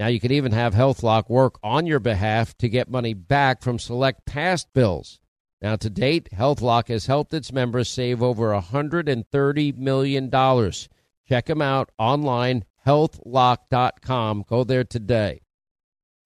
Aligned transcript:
Now 0.00 0.06
you 0.06 0.18
can 0.18 0.32
even 0.32 0.52
have 0.52 0.72
HealthLock 0.72 1.28
work 1.28 1.58
on 1.62 1.86
your 1.86 2.00
behalf 2.00 2.56
to 2.56 2.70
get 2.70 2.88
money 2.88 3.12
back 3.12 3.60
from 3.60 3.78
select 3.78 4.24
past 4.24 4.72
bills. 4.72 5.20
Now 5.60 5.76
to 5.76 5.90
date, 5.90 6.30
HealthLock 6.32 6.88
has 6.88 7.04
helped 7.04 7.34
its 7.34 7.52
members 7.52 7.90
save 7.90 8.22
over 8.22 8.48
$130 8.48 9.76
million. 9.76 10.30
Check 11.28 11.44
them 11.44 11.60
out 11.60 11.90
online, 11.98 12.64
healthlock.com. 12.86 14.44
Go 14.48 14.64
there 14.64 14.84
today. 14.84 15.42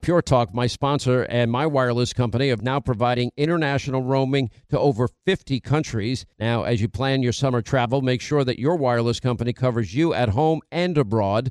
Pure 0.02 0.22
Talk, 0.22 0.54
my 0.54 0.68
sponsor 0.68 1.22
and 1.24 1.50
my 1.50 1.66
wireless 1.66 2.12
company, 2.12 2.50
of 2.50 2.62
now 2.62 2.78
providing 2.78 3.32
international 3.36 4.02
roaming 4.02 4.50
to 4.68 4.78
over 4.78 5.08
50 5.26 5.58
countries. 5.58 6.26
Now, 6.38 6.62
as 6.62 6.80
you 6.80 6.88
plan 6.88 7.24
your 7.24 7.32
summer 7.32 7.60
travel, 7.60 8.02
make 8.02 8.20
sure 8.20 8.44
that 8.44 8.60
your 8.60 8.76
wireless 8.76 9.18
company 9.18 9.52
covers 9.52 9.96
you 9.96 10.14
at 10.14 10.28
home 10.28 10.60
and 10.70 10.96
abroad. 10.96 11.50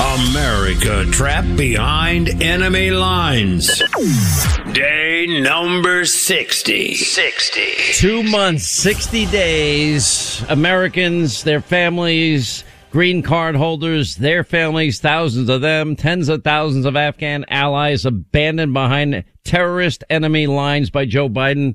America 0.00 1.06
trapped 1.10 1.56
behind 1.56 2.42
enemy 2.42 2.90
lines. 2.90 3.82
Day 4.72 5.26
number 5.40 6.04
60. 6.04 6.94
60. 6.94 7.60
Two 7.94 8.22
months, 8.22 8.66
60 8.66 9.24
days. 9.26 10.44
Americans, 10.50 11.44
their 11.44 11.62
families, 11.62 12.62
green 12.90 13.22
card 13.22 13.56
holders, 13.56 14.16
their 14.16 14.44
families, 14.44 15.00
thousands 15.00 15.48
of 15.48 15.62
them, 15.62 15.96
tens 15.96 16.28
of 16.28 16.44
thousands 16.44 16.84
of 16.84 16.94
Afghan 16.94 17.46
allies 17.48 18.04
abandoned 18.04 18.74
behind 18.74 19.24
terrorist 19.44 20.04
enemy 20.10 20.46
lines 20.46 20.90
by 20.90 21.06
Joe 21.06 21.30
Biden. 21.30 21.74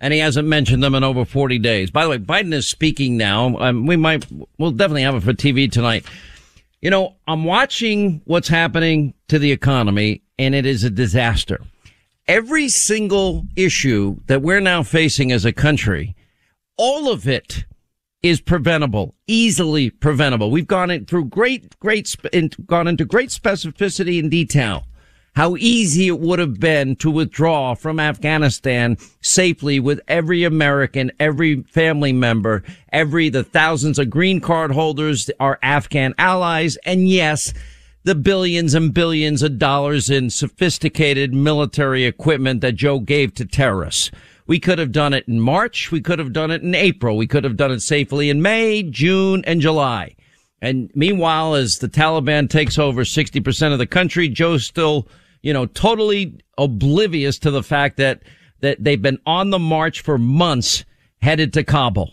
And 0.00 0.14
he 0.14 0.20
hasn't 0.20 0.48
mentioned 0.48 0.82
them 0.82 0.94
in 0.94 1.04
over 1.04 1.26
40 1.26 1.58
days. 1.58 1.90
By 1.90 2.04
the 2.04 2.10
way, 2.10 2.18
Biden 2.18 2.54
is 2.54 2.66
speaking 2.66 3.18
now. 3.18 3.58
Um, 3.58 3.84
we 3.84 3.96
might, 3.96 4.26
we'll 4.56 4.70
definitely 4.70 5.02
have 5.02 5.16
it 5.16 5.22
for 5.22 5.34
TV 5.34 5.70
tonight. 5.70 6.06
You 6.80 6.90
know, 6.90 7.16
I'm 7.26 7.44
watching 7.44 8.22
what's 8.24 8.48
happening 8.48 9.14
to 9.26 9.38
the 9.40 9.50
economy 9.50 10.22
and 10.38 10.54
it 10.54 10.64
is 10.64 10.84
a 10.84 10.90
disaster. 10.90 11.60
Every 12.28 12.68
single 12.68 13.46
issue 13.56 14.16
that 14.26 14.42
we're 14.42 14.60
now 14.60 14.84
facing 14.84 15.32
as 15.32 15.44
a 15.44 15.52
country, 15.52 16.14
all 16.76 17.10
of 17.10 17.26
it 17.26 17.64
is 18.22 18.40
preventable, 18.40 19.16
easily 19.26 19.90
preventable. 19.90 20.52
We've 20.52 20.68
gone 20.68 20.90
in 20.90 21.06
through 21.06 21.26
great, 21.26 21.76
great, 21.80 22.14
gone 22.66 22.86
into 22.86 23.04
great 23.04 23.30
specificity 23.30 24.20
and 24.20 24.30
detail 24.30 24.84
how 25.34 25.56
easy 25.56 26.08
it 26.08 26.18
would 26.18 26.38
have 26.38 26.58
been 26.58 26.96
to 26.96 27.10
withdraw 27.10 27.74
from 27.74 28.00
Afghanistan 28.00 28.96
safely 29.20 29.78
with 29.78 30.00
every 30.08 30.44
American, 30.44 31.12
every 31.20 31.62
family 31.62 32.12
member, 32.12 32.64
every, 32.92 33.28
the 33.28 33.44
thousands 33.44 33.98
of 33.98 34.10
green 34.10 34.40
card 34.40 34.72
holders, 34.72 35.30
our 35.38 35.58
Afghan 35.62 36.14
allies, 36.18 36.76
and 36.84 37.08
yes, 37.08 37.54
the 38.04 38.14
billions 38.14 38.74
and 38.74 38.94
billions 38.94 39.42
of 39.42 39.58
dollars 39.58 40.08
in 40.08 40.30
sophisticated 40.30 41.34
military 41.34 42.04
equipment 42.04 42.60
that 42.62 42.74
Joe 42.74 43.00
gave 43.00 43.34
to 43.34 43.44
terrorists. 43.44 44.10
We 44.46 44.58
could 44.58 44.78
have 44.78 44.92
done 44.92 45.12
it 45.12 45.28
in 45.28 45.40
March. 45.40 45.92
We 45.92 46.00
could 46.00 46.18
have 46.18 46.32
done 46.32 46.50
it 46.50 46.62
in 46.62 46.74
April. 46.74 47.18
We 47.18 47.26
could 47.26 47.44
have 47.44 47.58
done 47.58 47.70
it 47.70 47.82
safely 47.82 48.30
in 48.30 48.40
May, 48.40 48.82
June, 48.82 49.44
and 49.46 49.60
July. 49.60 50.16
And 50.60 50.90
meanwhile, 50.94 51.54
as 51.54 51.78
the 51.78 51.88
Taliban 51.88 52.50
takes 52.50 52.78
over 52.78 53.04
60% 53.04 53.72
of 53.72 53.78
the 53.78 53.86
country, 53.86 54.28
Joe's 54.28 54.66
still 54.66 55.06
you 55.42 55.52
know, 55.52 55.66
totally 55.66 56.38
oblivious 56.56 57.38
to 57.40 57.50
the 57.50 57.62
fact 57.62 57.96
that, 57.98 58.22
that 58.60 58.82
they've 58.82 59.00
been 59.00 59.20
on 59.26 59.50
the 59.50 59.58
march 59.58 60.00
for 60.00 60.18
months 60.18 60.84
headed 61.22 61.52
to 61.52 61.64
Kabul. 61.64 62.12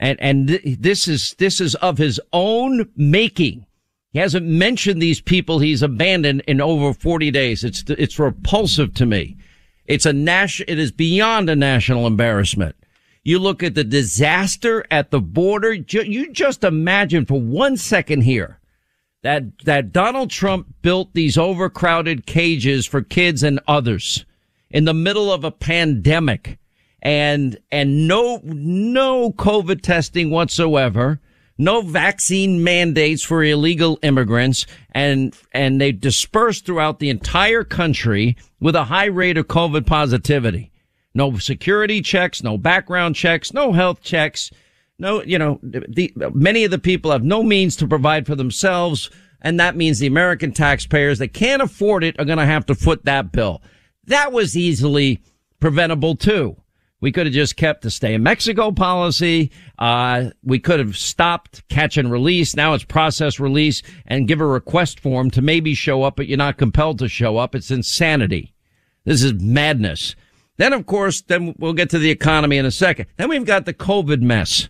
And, 0.00 0.20
and 0.20 0.48
th- 0.48 0.78
this 0.78 1.06
is, 1.08 1.34
this 1.38 1.60
is 1.60 1.74
of 1.76 1.98
his 1.98 2.20
own 2.32 2.88
making. 2.96 3.66
He 4.12 4.18
hasn't 4.18 4.46
mentioned 4.46 5.00
these 5.00 5.20
people 5.20 5.58
he's 5.58 5.82
abandoned 5.82 6.42
in 6.46 6.60
over 6.60 6.92
40 6.92 7.30
days. 7.30 7.64
It's, 7.64 7.84
it's 7.88 8.18
repulsive 8.18 8.94
to 8.94 9.06
me. 9.06 9.36
It's 9.86 10.06
a 10.06 10.12
national, 10.12 10.70
it 10.70 10.78
is 10.78 10.92
beyond 10.92 11.50
a 11.50 11.56
national 11.56 12.06
embarrassment. 12.06 12.76
You 13.24 13.38
look 13.38 13.62
at 13.62 13.74
the 13.74 13.84
disaster 13.84 14.84
at 14.90 15.10
the 15.10 15.20
border. 15.20 15.72
You 15.72 16.30
just 16.30 16.62
imagine 16.62 17.24
for 17.24 17.40
one 17.40 17.76
second 17.76 18.22
here 18.22 18.60
that 19.22 19.58
that 19.64 19.92
Donald 19.92 20.30
Trump 20.30 20.68
built 20.82 21.14
these 21.14 21.38
overcrowded 21.38 22.26
cages 22.26 22.86
for 22.86 23.00
kids 23.00 23.42
and 23.42 23.58
others 23.66 24.26
in 24.70 24.84
the 24.84 24.94
middle 24.94 25.32
of 25.32 25.42
a 25.42 25.50
pandemic 25.50 26.58
and 27.00 27.58
and 27.70 28.08
no 28.08 28.40
no 28.44 29.30
covid 29.30 29.82
testing 29.82 30.30
whatsoever 30.30 31.20
no 31.58 31.82
vaccine 31.82 32.64
mandates 32.64 33.22
for 33.22 33.44
illegal 33.44 33.98
immigrants 34.02 34.66
and 34.92 35.36
and 35.52 35.80
they 35.80 35.92
dispersed 35.92 36.64
throughout 36.64 36.98
the 36.98 37.10
entire 37.10 37.62
country 37.62 38.36
with 38.58 38.74
a 38.74 38.84
high 38.84 39.04
rate 39.04 39.36
of 39.36 39.46
covid 39.46 39.86
positivity 39.86 40.72
no 41.14 41.38
security 41.38 42.02
checks 42.02 42.42
no 42.42 42.58
background 42.58 43.14
checks 43.14 43.52
no 43.52 43.72
health 43.72 44.02
checks 44.02 44.50
no, 44.98 45.22
you 45.22 45.38
know, 45.38 45.58
the, 45.62 46.12
many 46.32 46.64
of 46.64 46.70
the 46.70 46.78
people 46.78 47.10
have 47.10 47.24
no 47.24 47.42
means 47.42 47.76
to 47.76 47.88
provide 47.88 48.26
for 48.26 48.34
themselves. 48.34 49.10
And 49.40 49.60
that 49.60 49.76
means 49.76 49.98
the 49.98 50.06
American 50.06 50.52
taxpayers 50.52 51.18
that 51.18 51.34
can't 51.34 51.62
afford 51.62 52.04
it 52.04 52.18
are 52.18 52.24
going 52.24 52.38
to 52.38 52.46
have 52.46 52.66
to 52.66 52.74
foot 52.74 53.04
that 53.04 53.32
bill. 53.32 53.62
That 54.04 54.32
was 54.32 54.56
easily 54.56 55.22
preventable 55.60 56.16
too. 56.16 56.56
We 57.00 57.12
could 57.12 57.26
have 57.26 57.34
just 57.34 57.56
kept 57.56 57.82
the 57.82 57.90
stay 57.90 58.14
in 58.14 58.22
Mexico 58.22 58.72
policy. 58.72 59.50
Uh, 59.78 60.30
we 60.42 60.58
could 60.58 60.78
have 60.78 60.96
stopped 60.96 61.66
catch 61.68 61.98
and 61.98 62.10
release. 62.10 62.56
Now 62.56 62.72
it's 62.72 62.84
process 62.84 63.38
release 63.38 63.82
and 64.06 64.28
give 64.28 64.40
a 64.40 64.46
request 64.46 65.00
form 65.00 65.30
to 65.32 65.42
maybe 65.42 65.74
show 65.74 66.02
up, 66.04 66.16
but 66.16 66.28
you're 66.28 66.38
not 66.38 66.56
compelled 66.56 67.00
to 67.00 67.08
show 67.08 67.36
up. 67.36 67.54
It's 67.54 67.70
insanity. 67.70 68.54
This 69.04 69.22
is 69.22 69.34
madness. 69.34 70.14
Then, 70.56 70.72
of 70.72 70.86
course, 70.86 71.20
then 71.22 71.54
we'll 71.58 71.72
get 71.72 71.90
to 71.90 71.98
the 71.98 72.10
economy 72.10 72.58
in 72.58 72.66
a 72.66 72.70
second. 72.70 73.06
Then 73.16 73.28
we've 73.28 73.44
got 73.44 73.64
the 73.64 73.74
COVID 73.74 74.20
mess. 74.22 74.68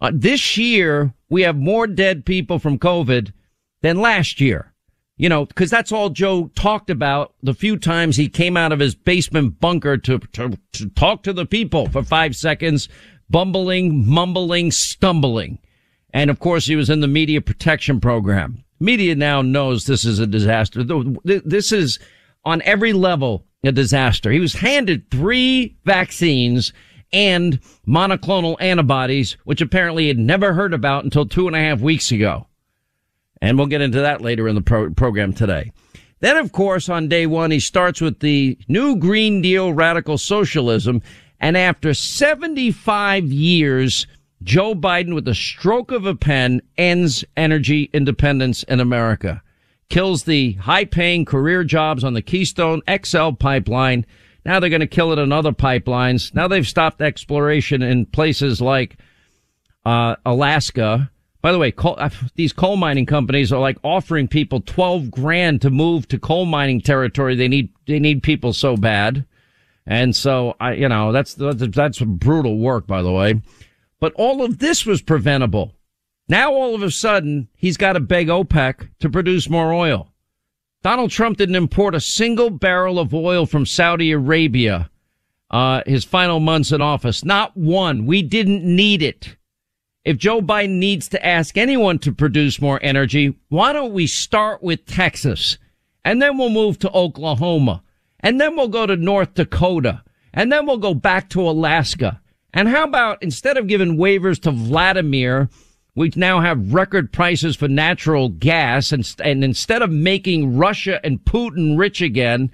Uh, 0.00 0.10
this 0.12 0.56
year, 0.56 1.12
we 1.28 1.42
have 1.42 1.56
more 1.56 1.86
dead 1.86 2.24
people 2.24 2.58
from 2.58 2.78
COVID 2.78 3.32
than 3.82 4.00
last 4.00 4.40
year. 4.40 4.72
you 5.22 5.28
know, 5.28 5.46
because 5.46 5.70
that's 5.70 5.92
all 5.92 6.10
Joe 6.10 6.50
talked 6.56 6.90
about 6.90 7.34
the 7.44 7.54
few 7.54 7.76
times 7.76 8.16
he 8.16 8.28
came 8.28 8.56
out 8.56 8.72
of 8.72 8.80
his 8.80 8.96
basement 8.96 9.60
bunker 9.60 9.96
to, 9.98 10.18
to, 10.18 10.58
to 10.72 10.88
talk 10.90 11.22
to 11.22 11.32
the 11.32 11.46
people 11.46 11.88
for 11.88 12.02
five 12.02 12.34
seconds, 12.34 12.88
bumbling, 13.30 14.04
mumbling, 14.04 14.72
stumbling. 14.72 15.60
And 16.12 16.28
of 16.28 16.40
course, 16.40 16.66
he 16.66 16.74
was 16.74 16.90
in 16.90 17.02
the 17.02 17.06
media 17.06 17.40
protection 17.40 18.00
program. 18.00 18.64
Media 18.80 19.14
now 19.14 19.42
knows 19.42 19.84
this 19.84 20.04
is 20.04 20.18
a 20.18 20.26
disaster. 20.26 20.82
This 21.22 21.70
is 21.70 22.00
on 22.44 22.60
every 22.62 22.92
level 22.92 23.44
a 23.64 23.72
disaster. 23.72 24.30
He 24.30 24.40
was 24.40 24.54
handed 24.54 25.10
three 25.10 25.76
vaccines 25.84 26.72
and 27.12 27.60
monoclonal 27.86 28.56
antibodies, 28.60 29.36
which 29.44 29.60
apparently 29.60 30.04
he 30.04 30.08
had 30.08 30.18
never 30.18 30.54
heard 30.54 30.74
about 30.74 31.04
until 31.04 31.26
two 31.26 31.46
and 31.46 31.54
a 31.54 31.60
half 31.60 31.80
weeks 31.80 32.10
ago. 32.10 32.46
And 33.40 33.58
we'll 33.58 33.66
get 33.66 33.80
into 33.80 34.00
that 34.00 34.20
later 34.20 34.48
in 34.48 34.54
the 34.54 34.62
pro- 34.62 34.90
program 34.90 35.32
today. 35.32 35.72
Then, 36.20 36.36
of 36.36 36.52
course, 36.52 36.88
on 36.88 37.08
day 37.08 37.26
one, 37.26 37.50
he 37.50 37.60
starts 37.60 38.00
with 38.00 38.20
the 38.20 38.56
new 38.68 38.96
Green 38.96 39.42
Deal 39.42 39.72
radical 39.72 40.16
socialism. 40.16 41.02
And 41.40 41.56
after 41.56 41.94
75 41.94 43.24
years, 43.24 44.06
Joe 44.42 44.74
Biden, 44.74 45.14
with 45.14 45.26
a 45.26 45.34
stroke 45.34 45.90
of 45.90 46.06
a 46.06 46.14
pen, 46.14 46.62
ends 46.78 47.24
energy 47.36 47.90
independence 47.92 48.62
in 48.64 48.78
America, 48.78 49.41
kills 49.92 50.24
the 50.24 50.54
high 50.54 50.86
paying 50.86 51.24
career 51.24 51.62
jobs 51.64 52.02
on 52.02 52.14
the 52.14 52.22
Keystone 52.22 52.80
XL 53.04 53.32
pipeline. 53.32 54.06
Now 54.44 54.58
they're 54.58 54.70
going 54.70 54.80
to 54.80 54.86
kill 54.86 55.12
it 55.12 55.18
in 55.18 55.32
other 55.32 55.52
pipelines. 55.52 56.34
Now 56.34 56.48
they've 56.48 56.66
stopped 56.66 57.02
exploration 57.02 57.82
in 57.82 58.06
places 58.06 58.60
like 58.60 58.96
uh, 59.84 60.16
Alaska 60.24 61.10
by 61.42 61.50
the 61.50 61.58
way, 61.58 61.72
coal, 61.72 61.96
uh, 61.98 62.08
these 62.36 62.52
coal 62.52 62.76
mining 62.76 63.04
companies 63.04 63.52
are 63.52 63.60
like 63.60 63.76
offering 63.82 64.28
people 64.28 64.60
12 64.60 65.10
grand 65.10 65.60
to 65.62 65.70
move 65.70 66.06
to 66.08 66.18
coal 66.18 66.46
mining 66.46 66.80
territory. 66.80 67.34
They 67.34 67.48
need, 67.48 67.68
they 67.88 67.98
need 67.98 68.22
people 68.22 68.52
so 68.52 68.76
bad. 68.76 69.26
And 69.84 70.14
so 70.14 70.54
I, 70.60 70.74
you 70.74 70.88
know, 70.88 71.10
that's, 71.10 71.34
that's 71.34 71.98
brutal 71.98 72.58
work, 72.58 72.86
by 72.86 73.02
the 73.02 73.10
way. 73.10 73.42
But 73.98 74.12
all 74.14 74.44
of 74.44 74.60
this 74.60 74.86
was 74.86 75.02
preventable. 75.02 75.72
Now 76.28 76.52
all 76.52 76.74
of 76.74 76.82
a 76.82 76.90
sudden, 76.90 77.48
he's 77.56 77.76
got 77.76 77.94
to 77.94 78.00
beg 78.00 78.28
OPEC 78.28 78.88
to 79.00 79.10
produce 79.10 79.50
more 79.50 79.72
oil. 79.72 80.12
Donald 80.82 81.10
Trump 81.10 81.38
didn't 81.38 81.54
import 81.54 81.94
a 81.94 82.00
single 82.00 82.50
barrel 82.50 82.98
of 82.98 83.14
oil 83.14 83.46
from 83.46 83.66
Saudi 83.66 84.10
Arabia, 84.10 84.90
uh, 85.50 85.82
his 85.86 86.04
final 86.04 86.40
months 86.40 86.72
in 86.72 86.80
office. 86.80 87.24
Not 87.24 87.56
one. 87.56 88.06
We 88.06 88.22
didn't 88.22 88.64
need 88.64 89.02
it. 89.02 89.36
If 90.04 90.18
Joe 90.18 90.40
Biden 90.40 90.78
needs 90.78 91.08
to 91.10 91.24
ask 91.24 91.56
anyone 91.56 92.00
to 92.00 92.12
produce 92.12 92.60
more 92.60 92.80
energy, 92.82 93.36
why 93.48 93.72
don't 93.72 93.92
we 93.92 94.08
start 94.08 94.62
with 94.62 94.84
Texas 94.86 95.58
and 96.04 96.20
then 96.20 96.36
we'll 96.36 96.50
move 96.50 96.80
to 96.80 96.90
Oklahoma 96.90 97.84
and 98.18 98.40
then 98.40 98.56
we'll 98.56 98.68
go 98.68 98.86
to 98.86 98.96
North 98.96 99.34
Dakota 99.34 100.02
and 100.34 100.50
then 100.50 100.66
we'll 100.66 100.78
go 100.78 100.94
back 100.94 101.28
to 101.30 101.48
Alaska. 101.48 102.20
And 102.52 102.68
how 102.68 102.82
about 102.82 103.22
instead 103.22 103.56
of 103.56 103.68
giving 103.68 103.96
waivers 103.96 104.40
to 104.42 104.50
Vladimir, 104.50 105.48
we 105.94 106.10
now 106.16 106.40
have 106.40 106.72
record 106.72 107.12
prices 107.12 107.54
for 107.54 107.68
natural 107.68 108.30
gas 108.30 108.92
and, 108.92 109.14
and 109.22 109.44
instead 109.44 109.82
of 109.82 109.90
making 109.90 110.56
Russia 110.56 111.04
and 111.04 111.24
Putin 111.24 111.78
rich 111.78 112.00
again, 112.00 112.50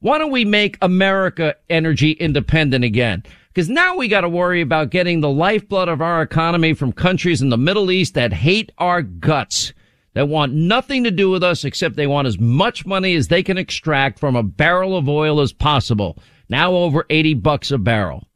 why 0.00 0.16
don't 0.16 0.30
we 0.30 0.44
make 0.44 0.78
America 0.80 1.54
energy 1.68 2.12
independent 2.12 2.84
again? 2.84 3.24
Because 3.48 3.68
now 3.68 3.96
we 3.96 4.08
got 4.08 4.22
to 4.22 4.28
worry 4.28 4.60
about 4.60 4.90
getting 4.90 5.20
the 5.20 5.28
lifeblood 5.28 5.88
of 5.88 6.00
our 6.00 6.22
economy 6.22 6.72
from 6.72 6.92
countries 6.92 7.42
in 7.42 7.50
the 7.50 7.58
Middle 7.58 7.90
East 7.90 8.14
that 8.14 8.32
hate 8.32 8.72
our 8.78 9.02
guts, 9.02 9.74
that 10.14 10.28
want 10.28 10.54
nothing 10.54 11.04
to 11.04 11.10
do 11.10 11.28
with 11.28 11.42
us 11.42 11.64
except 11.64 11.96
they 11.96 12.06
want 12.06 12.28
as 12.28 12.38
much 12.38 12.86
money 12.86 13.14
as 13.16 13.28
they 13.28 13.42
can 13.42 13.58
extract 13.58 14.18
from 14.18 14.36
a 14.36 14.42
barrel 14.42 14.96
of 14.96 15.08
oil 15.08 15.40
as 15.40 15.52
possible. 15.52 16.16
Now 16.48 16.72
over 16.72 17.04
80 17.10 17.34
bucks 17.34 17.70
a 17.70 17.78
barrel. 17.78 18.27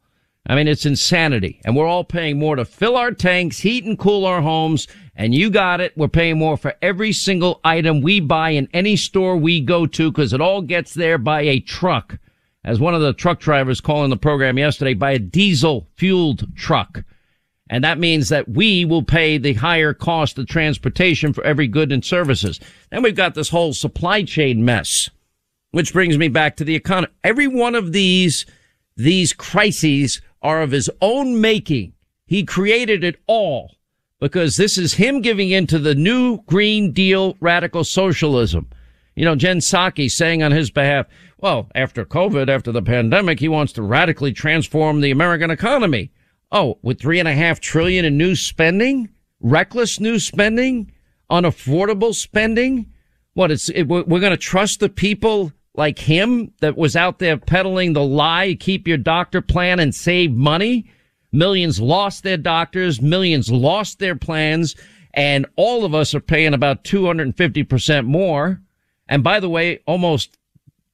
I 0.45 0.55
mean, 0.55 0.67
it's 0.67 0.85
insanity. 0.85 1.61
And 1.63 1.75
we're 1.75 1.87
all 1.87 2.03
paying 2.03 2.37
more 2.37 2.55
to 2.55 2.65
fill 2.65 2.97
our 2.97 3.11
tanks, 3.11 3.59
heat 3.59 3.85
and 3.85 3.97
cool 3.97 4.25
our 4.25 4.41
homes. 4.41 4.87
And 5.15 5.33
you 5.33 5.49
got 5.49 5.79
it. 5.79 5.93
We're 5.95 6.07
paying 6.07 6.37
more 6.37 6.57
for 6.57 6.73
every 6.81 7.13
single 7.13 7.61
item 7.63 8.01
we 8.01 8.19
buy 8.19 8.49
in 8.49 8.67
any 8.73 8.95
store 8.95 9.37
we 9.37 9.61
go 9.61 9.85
to 9.85 10.11
because 10.11 10.33
it 10.33 10.41
all 10.41 10.61
gets 10.61 10.93
there 10.93 11.17
by 11.17 11.41
a 11.41 11.59
truck 11.59 12.17
as 12.65 12.79
one 12.79 12.95
of 12.95 13.01
the 13.01 13.13
truck 13.13 13.39
drivers 13.39 13.81
calling 13.81 14.09
the 14.09 14.17
program 14.17 14.57
yesterday, 14.57 14.93
by 14.93 15.11
a 15.11 15.19
diesel 15.19 15.87
fueled 15.95 16.55
truck. 16.55 17.03
And 17.69 17.83
that 17.83 17.99
means 17.99 18.29
that 18.29 18.49
we 18.49 18.85
will 18.85 19.03
pay 19.03 19.37
the 19.37 19.53
higher 19.53 19.93
cost 19.93 20.37
of 20.37 20.47
transportation 20.47 21.33
for 21.33 21.43
every 21.43 21.67
good 21.67 21.91
and 21.91 22.03
services. 22.03 22.59
Then 22.91 23.03
we've 23.03 23.15
got 23.15 23.35
this 23.35 23.49
whole 23.49 23.73
supply 23.73 24.23
chain 24.23 24.63
mess, 24.63 25.09
which 25.71 25.93
brings 25.93 26.17
me 26.17 26.27
back 26.27 26.55
to 26.57 26.63
the 26.63 26.75
economy. 26.75 27.13
Every 27.23 27.47
one 27.47 27.75
of 27.75 27.91
these, 27.91 28.45
these 28.95 29.33
crises 29.33 30.21
are 30.43 30.61
of 30.61 30.71
his 30.71 30.89
own 31.01 31.39
making. 31.39 31.93
He 32.25 32.43
created 32.43 33.03
it 33.03 33.21
all 33.27 33.75
because 34.19 34.57
this 34.57 34.77
is 34.77 34.93
him 34.93 35.21
giving 35.21 35.49
into 35.49 35.79
the 35.79 35.95
new 35.95 36.41
Green 36.43 36.91
Deal 36.91 37.35
radical 37.39 37.83
socialism. 37.83 38.69
You 39.15 39.25
know, 39.25 39.35
Jen 39.35 39.59
Psaki 39.59 40.09
saying 40.09 40.41
on 40.41 40.51
his 40.51 40.71
behalf, 40.71 41.07
well, 41.37 41.69
after 41.75 42.05
COVID, 42.05 42.49
after 42.49 42.71
the 42.71 42.81
pandemic, 42.81 43.39
he 43.39 43.47
wants 43.47 43.73
to 43.73 43.81
radically 43.81 44.31
transform 44.31 45.01
the 45.01 45.11
American 45.11 45.51
economy. 45.51 46.11
Oh, 46.51 46.79
with 46.81 46.99
three 46.99 47.19
and 47.19 47.27
a 47.27 47.33
half 47.33 47.59
trillion 47.59 48.05
in 48.05 48.17
new 48.17 48.35
spending, 48.35 49.09
reckless 49.39 49.99
new 49.99 50.19
spending, 50.19 50.91
unaffordable 51.29 52.13
spending. 52.13 52.91
What 53.33 53.51
it's, 53.51 53.69
it, 53.69 53.83
we're 53.83 54.03
going 54.03 54.31
to 54.31 54.37
trust 54.37 54.79
the 54.79 54.89
people 54.89 55.51
like 55.75 55.99
him 55.99 56.53
that 56.61 56.77
was 56.77 56.95
out 56.95 57.19
there 57.19 57.37
peddling 57.37 57.93
the 57.93 58.03
lie, 58.03 58.55
keep 58.59 58.87
your 58.87 58.97
doctor 58.97 59.41
plan 59.41 59.79
and 59.79 59.93
save 59.93 60.31
money. 60.31 60.85
Millions 61.31 61.81
lost 61.81 62.23
their 62.23 62.37
doctors, 62.37 63.01
millions 63.01 63.51
lost 63.51 63.97
their 63.97 64.15
plans, 64.15 64.75
and 65.15 65.47
all 65.55 65.83
of 65.83 65.95
us 65.95 66.13
are 66.13 66.19
paying 66.19 66.53
about 66.53 66.83
250% 66.83 68.05
more. 68.05 68.61
And 69.09 69.23
by 69.23 69.39
the 69.39 69.49
way, 69.49 69.79
almost 69.87 70.37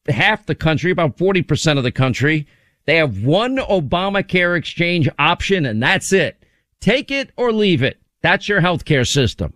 half 0.08 0.46
the 0.46 0.56
country, 0.56 0.92
about 0.92 1.18
40% 1.18 1.78
of 1.78 1.84
the 1.84 1.92
country, 1.92 2.48
they 2.86 2.96
have 2.96 3.24
one 3.24 3.58
Obamacare 3.58 4.58
exchange 4.58 5.10
option 5.20 5.66
and 5.66 5.84
that's 5.84 6.14
it. 6.14 6.42
Take 6.80 7.12
it 7.12 7.32
or 7.36 7.52
leave 7.52 7.84
it. 7.84 8.00
That's 8.22 8.48
your 8.48 8.62
healthcare 8.62 9.08
system. 9.08 9.54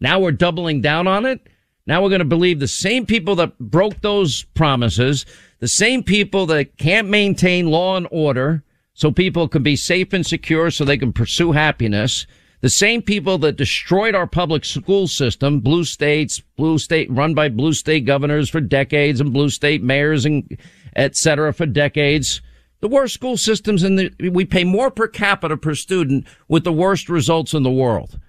Now 0.00 0.18
we're 0.18 0.32
doubling 0.32 0.80
down 0.80 1.06
on 1.06 1.26
it. 1.26 1.46
Now 1.86 2.02
we're 2.02 2.10
going 2.10 2.20
to 2.20 2.24
believe 2.24 2.60
the 2.60 2.68
same 2.68 3.06
people 3.06 3.34
that 3.36 3.58
broke 3.58 4.00
those 4.00 4.44
promises, 4.54 5.26
the 5.58 5.68
same 5.68 6.02
people 6.02 6.46
that 6.46 6.78
can't 6.78 7.08
maintain 7.08 7.70
law 7.70 7.96
and 7.96 8.06
order 8.10 8.62
so 8.94 9.10
people 9.10 9.48
can 9.48 9.62
be 9.62 9.76
safe 9.76 10.12
and 10.12 10.24
secure 10.24 10.70
so 10.70 10.84
they 10.84 10.98
can 10.98 11.12
pursue 11.12 11.52
happiness 11.52 12.26
the 12.62 12.70
same 12.70 13.02
people 13.02 13.38
that 13.38 13.56
destroyed 13.56 14.14
our 14.14 14.26
public 14.28 14.64
school 14.64 15.08
system, 15.08 15.58
blue 15.58 15.82
states, 15.82 16.40
blue 16.56 16.78
state 16.78 17.10
run 17.10 17.34
by 17.34 17.48
blue 17.48 17.72
state 17.72 18.06
governors 18.06 18.48
for 18.48 18.60
decades 18.60 19.20
and 19.20 19.32
blue 19.32 19.50
state 19.50 19.82
mayors 19.82 20.24
and 20.24 20.56
et 20.94 21.16
cetera 21.16 21.52
for 21.52 21.66
decades. 21.66 22.40
The 22.78 22.88
worst 22.88 23.14
school 23.14 23.36
systems 23.36 23.82
in 23.82 23.96
the, 23.96 24.30
we 24.30 24.44
pay 24.44 24.62
more 24.62 24.92
per 24.92 25.08
capita 25.08 25.56
per 25.56 25.74
student 25.74 26.24
with 26.46 26.62
the 26.62 26.72
worst 26.72 27.08
results 27.08 27.52
in 27.52 27.64
the 27.64 27.70
world. 27.70 28.20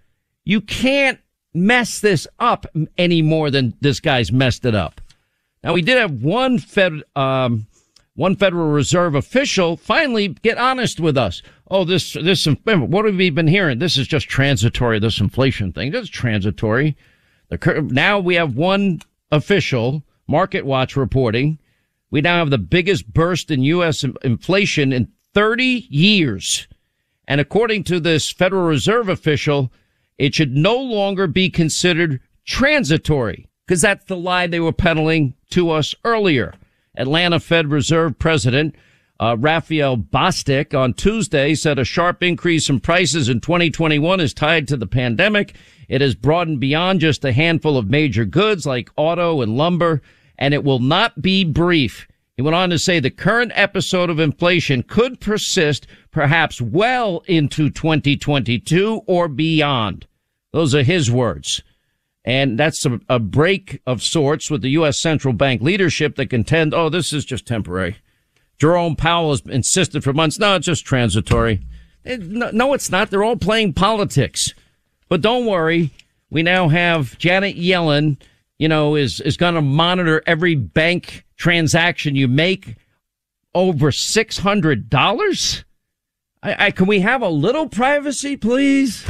You 0.43 0.61
can't 0.61 1.19
mess 1.53 1.99
this 1.99 2.27
up 2.39 2.65
any 2.97 3.21
more 3.21 3.51
than 3.51 3.73
this 3.81 3.99
guy's 3.99 4.31
messed 4.31 4.65
it 4.65 4.75
up. 4.75 5.01
Now 5.63 5.73
we 5.73 5.81
did 5.81 5.97
have 5.97 6.23
one 6.23 6.59
Fed, 6.59 7.03
um, 7.15 7.67
one 8.15 8.35
Federal 8.35 8.69
Reserve 8.69 9.15
official 9.15 9.77
finally 9.77 10.29
get 10.29 10.57
honest 10.57 10.99
with 10.99 11.17
us. 11.17 11.41
Oh, 11.69 11.83
this, 11.85 12.13
this, 12.13 12.45
what 12.45 13.05
have 13.05 13.15
we 13.15 13.29
been 13.29 13.47
hearing? 13.47 13.79
This 13.79 13.97
is 13.97 14.07
just 14.07 14.27
transitory, 14.27 14.99
this 14.99 15.19
inflation 15.19 15.71
thing. 15.71 15.91
That's 15.91 16.09
transitory. 16.09 16.95
The, 17.49 17.87
now 17.89 18.19
we 18.19 18.35
have 18.35 18.55
one 18.55 19.01
official, 19.31 20.03
Market 20.27 20.65
Watch 20.65 20.95
reporting. 20.95 21.59
We 22.11 22.21
now 22.21 22.37
have 22.37 22.51
the 22.51 22.59
biggest 22.59 23.11
burst 23.11 23.49
in 23.49 23.63
U.S. 23.63 24.05
inflation 24.23 24.93
in 24.93 25.11
30 25.33 25.87
years. 25.89 26.67
And 27.27 27.41
according 27.41 27.85
to 27.85 27.99
this 27.99 28.31
Federal 28.31 28.67
Reserve 28.67 29.09
official, 29.09 29.71
it 30.17 30.35
should 30.35 30.55
no 30.55 30.77
longer 30.77 31.27
be 31.27 31.49
considered 31.49 32.19
transitory 32.45 33.47
because 33.65 33.81
that's 33.81 34.05
the 34.05 34.17
lie 34.17 34.47
they 34.47 34.59
were 34.59 34.73
peddling 34.73 35.33
to 35.49 35.69
us 35.69 35.95
earlier. 36.03 36.53
Atlanta 36.95 37.39
Fed 37.39 37.71
Reserve 37.71 38.19
President 38.19 38.75
uh, 39.19 39.37
Raphael 39.39 39.97
Bostic 39.97 40.77
on 40.77 40.93
Tuesday 40.93 41.55
said 41.55 41.79
a 41.79 41.85
sharp 41.85 42.21
increase 42.23 42.69
in 42.69 42.79
prices 42.79 43.29
in 43.29 43.39
2021 43.39 44.19
is 44.19 44.33
tied 44.33 44.67
to 44.67 44.77
the 44.77 44.87
pandemic. 44.87 45.55
It 45.87 46.01
has 46.01 46.15
broadened 46.15 46.59
beyond 46.59 46.99
just 46.99 47.23
a 47.23 47.31
handful 47.31 47.77
of 47.77 47.89
major 47.89 48.25
goods 48.25 48.65
like 48.65 48.89
auto 48.97 49.41
and 49.41 49.55
lumber, 49.55 50.01
and 50.37 50.53
it 50.53 50.63
will 50.63 50.79
not 50.79 51.21
be 51.21 51.43
brief. 51.43 52.07
He 52.35 52.41
went 52.41 52.55
on 52.55 52.71
to 52.71 52.79
say 52.79 52.99
the 52.99 53.11
current 53.11 53.51
episode 53.53 54.09
of 54.09 54.19
inflation 54.19 54.83
could 54.83 55.19
persist 55.19 55.85
perhaps 56.11 56.59
well 56.59 57.23
into 57.27 57.69
2022 57.69 59.01
or 59.05 59.27
beyond. 59.27 60.07
Those 60.51 60.73
are 60.73 60.83
his 60.83 61.11
words. 61.11 61.61
And 62.25 62.57
that's 62.57 62.85
a, 62.85 62.99
a 63.09 63.19
break 63.19 63.81
of 63.85 64.01
sorts 64.01 64.49
with 64.49 64.61
the 64.61 64.69
U.S. 64.71 64.97
central 64.97 65.33
bank 65.33 65.61
leadership 65.61 66.15
that 66.15 66.29
contend, 66.29 66.73
oh, 66.73 66.89
this 66.89 67.13
is 67.13 67.25
just 67.25 67.45
temporary. 67.45 67.97
Jerome 68.57 68.95
Powell 68.95 69.31
has 69.31 69.41
insisted 69.41 70.03
for 70.03 70.13
months, 70.13 70.39
no, 70.39 70.55
it's 70.55 70.65
just 70.65 70.85
transitory. 70.85 71.61
No, 72.05 72.73
it's 72.73 72.89
not. 72.89 73.09
They're 73.09 73.23
all 73.23 73.35
playing 73.35 73.73
politics. 73.73 74.53
But 75.09 75.21
don't 75.21 75.45
worry. 75.45 75.91
We 76.29 76.43
now 76.43 76.69
have 76.69 77.17
Janet 77.17 77.57
Yellen, 77.57 78.17
you 78.57 78.67
know, 78.67 78.95
is, 78.95 79.19
is 79.21 79.37
going 79.37 79.55
to 79.55 79.61
monitor 79.61 80.21
every 80.25 80.55
bank 80.55 81.25
transaction 81.37 82.15
you 82.15 82.27
make 82.27 82.75
over 83.55 83.91
$600. 83.91 85.63
I, 86.41 86.65
I, 86.65 86.71
can 86.71 86.87
we 86.87 86.99
have 87.01 87.21
a 87.21 87.29
little 87.29 87.69
privacy, 87.69 88.37
please? 88.37 89.05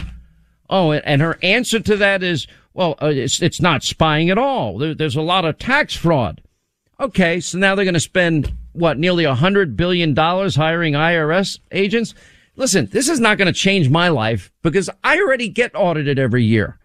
Oh, 0.69 0.91
and 0.91 1.21
her 1.21 1.37
answer 1.41 1.79
to 1.79 1.97
that 1.97 2.23
is, 2.23 2.47
well, 2.73 2.95
uh, 3.01 3.07
it's, 3.07 3.41
it's 3.41 3.61
not 3.61 3.83
spying 3.83 4.29
at 4.29 4.37
all. 4.37 4.77
There, 4.77 4.95
there's 4.95 5.15
a 5.15 5.21
lot 5.21 5.45
of 5.45 5.57
tax 5.57 5.95
fraud. 5.95 6.41
Okay. 6.99 7.39
So 7.39 7.57
now 7.57 7.75
they're 7.75 7.85
going 7.85 7.93
to 7.93 7.99
spend 7.99 8.53
what, 8.73 8.97
nearly 8.97 9.23
a 9.23 9.35
hundred 9.35 9.77
billion 9.77 10.13
dollars 10.13 10.55
hiring 10.55 10.93
IRS 10.93 11.59
agents. 11.71 12.13
Listen, 12.55 12.87
this 12.87 13.09
is 13.09 13.19
not 13.19 13.37
going 13.37 13.51
to 13.51 13.59
change 13.59 13.89
my 13.89 14.09
life 14.09 14.51
because 14.61 14.89
I 15.03 15.19
already 15.19 15.49
get 15.49 15.71
audited 15.75 16.19
every 16.19 16.43
year. 16.43 16.79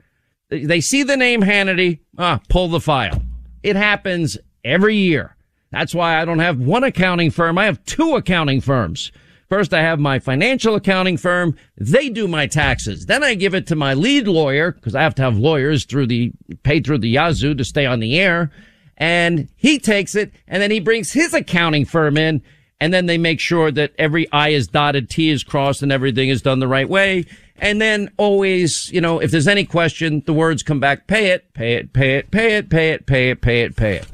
They 0.50 0.80
see 0.80 1.02
the 1.02 1.16
name 1.16 1.42
Hannity, 1.42 2.00
ah, 2.18 2.40
pull 2.48 2.68
the 2.68 2.80
file. 2.80 3.22
It 3.62 3.76
happens 3.76 4.36
every 4.64 4.96
year. 4.96 5.36
That's 5.70 5.94
why 5.94 6.20
I 6.20 6.24
don't 6.24 6.38
have 6.38 6.58
one 6.58 6.84
accounting 6.84 7.30
firm. 7.30 7.58
I 7.58 7.66
have 7.66 7.84
two 7.84 8.16
accounting 8.16 8.60
firms. 8.60 9.12
First, 9.48 9.72
I 9.72 9.80
have 9.80 9.98
my 9.98 10.18
financial 10.18 10.74
accounting 10.74 11.16
firm. 11.16 11.56
They 11.78 12.10
do 12.10 12.28
my 12.28 12.46
taxes. 12.46 13.06
Then 13.06 13.22
I 13.24 13.34
give 13.34 13.54
it 13.54 13.66
to 13.68 13.76
my 13.76 13.94
lead 13.94 14.28
lawyer 14.28 14.72
because 14.72 14.94
I 14.94 15.02
have 15.02 15.14
to 15.16 15.22
have 15.22 15.38
lawyers 15.38 15.84
through 15.84 16.06
the, 16.06 16.32
pay 16.64 16.80
through 16.80 16.98
the 16.98 17.08
Yazoo 17.08 17.54
to 17.54 17.64
stay 17.64 17.86
on 17.86 18.00
the 18.00 18.20
air. 18.20 18.50
And 18.98 19.48
he 19.56 19.78
takes 19.78 20.14
it 20.14 20.32
and 20.46 20.60
then 20.62 20.70
he 20.70 20.80
brings 20.80 21.12
his 21.12 21.32
accounting 21.32 21.86
firm 21.86 22.18
in 22.18 22.42
and 22.80 22.92
then 22.92 23.06
they 23.06 23.18
make 23.18 23.40
sure 23.40 23.70
that 23.70 23.92
every 23.98 24.30
I 24.32 24.50
is 24.50 24.68
dotted, 24.68 25.08
T 25.08 25.30
is 25.30 25.42
crossed 25.42 25.82
and 25.82 25.90
everything 25.90 26.28
is 26.28 26.42
done 26.42 26.58
the 26.58 26.68
right 26.68 26.88
way. 26.88 27.24
And 27.60 27.80
then 27.80 28.10
always, 28.16 28.90
you 28.92 29.00
know, 29.00 29.18
if 29.18 29.30
there's 29.30 29.48
any 29.48 29.64
question, 29.64 30.22
the 30.26 30.32
words 30.32 30.62
come 30.62 30.80
back, 30.80 31.06
pay 31.06 31.30
it, 31.30 31.52
pay 31.54 31.74
it, 31.74 31.92
pay 31.92 32.16
it, 32.16 32.30
pay 32.30 32.56
it, 32.56 32.70
pay 32.70 32.90
it, 32.90 33.06
pay 33.06 33.30
it, 33.30 33.40
pay 33.40 33.62
it, 33.62 33.76
pay 33.76 33.96
it. 33.96 34.06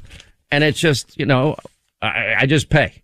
And 0.51 0.65
it's 0.65 0.81
just, 0.81 1.19
you 1.19 1.27
know, 1.27 1.57
I, 2.01 2.35
I 2.41 2.47
just 2.47 2.71
pay 2.71 3.03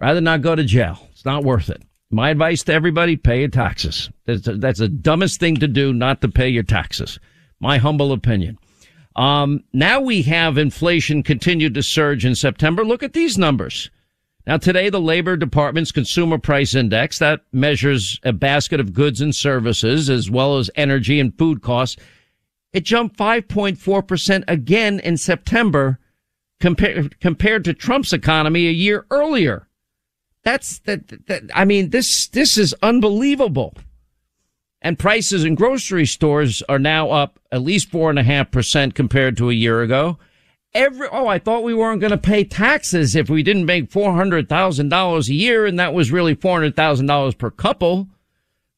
rather 0.00 0.20
not 0.20 0.42
go 0.42 0.56
to 0.56 0.64
jail. 0.64 0.98
It's 1.12 1.24
not 1.24 1.44
worth 1.44 1.70
it. 1.70 1.82
My 2.10 2.30
advice 2.30 2.64
to 2.64 2.72
everybody, 2.72 3.16
pay 3.16 3.40
your 3.40 3.48
taxes. 3.48 4.10
That's, 4.26 4.48
a, 4.48 4.56
that's 4.56 4.80
the 4.80 4.88
dumbest 4.88 5.38
thing 5.38 5.58
to 5.58 5.68
do, 5.68 5.92
not 5.92 6.20
to 6.22 6.28
pay 6.28 6.48
your 6.48 6.64
taxes. 6.64 7.20
My 7.60 7.78
humble 7.78 8.10
opinion. 8.10 8.58
Um, 9.14 9.62
now 9.72 10.00
we 10.00 10.22
have 10.22 10.58
inflation 10.58 11.22
continued 11.22 11.74
to 11.74 11.82
surge 11.82 12.24
in 12.24 12.34
September. 12.34 12.84
Look 12.84 13.02
at 13.02 13.12
these 13.12 13.38
numbers. 13.38 13.90
Now 14.50 14.56
today, 14.56 14.90
the 14.90 15.00
Labor 15.00 15.36
Department's 15.36 15.92
Consumer 15.92 16.36
Price 16.36 16.74
Index 16.74 17.20
that 17.20 17.42
measures 17.52 18.18
a 18.24 18.32
basket 18.32 18.80
of 18.80 18.92
goods 18.92 19.20
and 19.20 19.32
services 19.32 20.10
as 20.10 20.28
well 20.28 20.58
as 20.58 20.68
energy 20.74 21.20
and 21.20 21.32
food 21.38 21.62
costs. 21.62 21.96
It 22.72 22.82
jumped 22.82 23.16
5.4% 23.16 24.42
again 24.48 24.98
in 24.98 25.18
September 25.18 26.00
compared, 26.58 27.20
compared 27.20 27.64
to 27.64 27.74
Trump's 27.74 28.12
economy 28.12 28.66
a 28.66 28.72
year 28.72 29.06
earlier. 29.12 29.68
That's 30.42 30.80
that, 30.80 31.26
that, 31.28 31.42
I 31.54 31.64
mean, 31.64 31.90
this, 31.90 32.26
this 32.26 32.58
is 32.58 32.74
unbelievable. 32.82 33.76
And 34.82 34.98
prices 34.98 35.44
in 35.44 35.54
grocery 35.54 36.06
stores 36.06 36.60
are 36.68 36.80
now 36.80 37.12
up 37.12 37.38
at 37.52 37.62
least 37.62 37.88
four 37.88 38.10
and 38.10 38.18
a 38.18 38.24
half 38.24 38.50
percent 38.50 38.96
compared 38.96 39.36
to 39.36 39.48
a 39.48 39.54
year 39.54 39.80
ago. 39.80 40.18
Every, 40.72 41.08
oh, 41.10 41.26
I 41.26 41.38
thought 41.38 41.64
we 41.64 41.74
weren't 41.74 42.00
going 42.00 42.12
to 42.12 42.18
pay 42.18 42.44
taxes 42.44 43.16
if 43.16 43.28
we 43.28 43.42
didn't 43.42 43.66
make 43.66 43.90
$400,000 43.90 45.28
a 45.28 45.34
year. 45.34 45.66
And 45.66 45.78
that 45.78 45.94
was 45.94 46.12
really 46.12 46.36
$400,000 46.36 47.38
per 47.38 47.50
couple. 47.50 48.08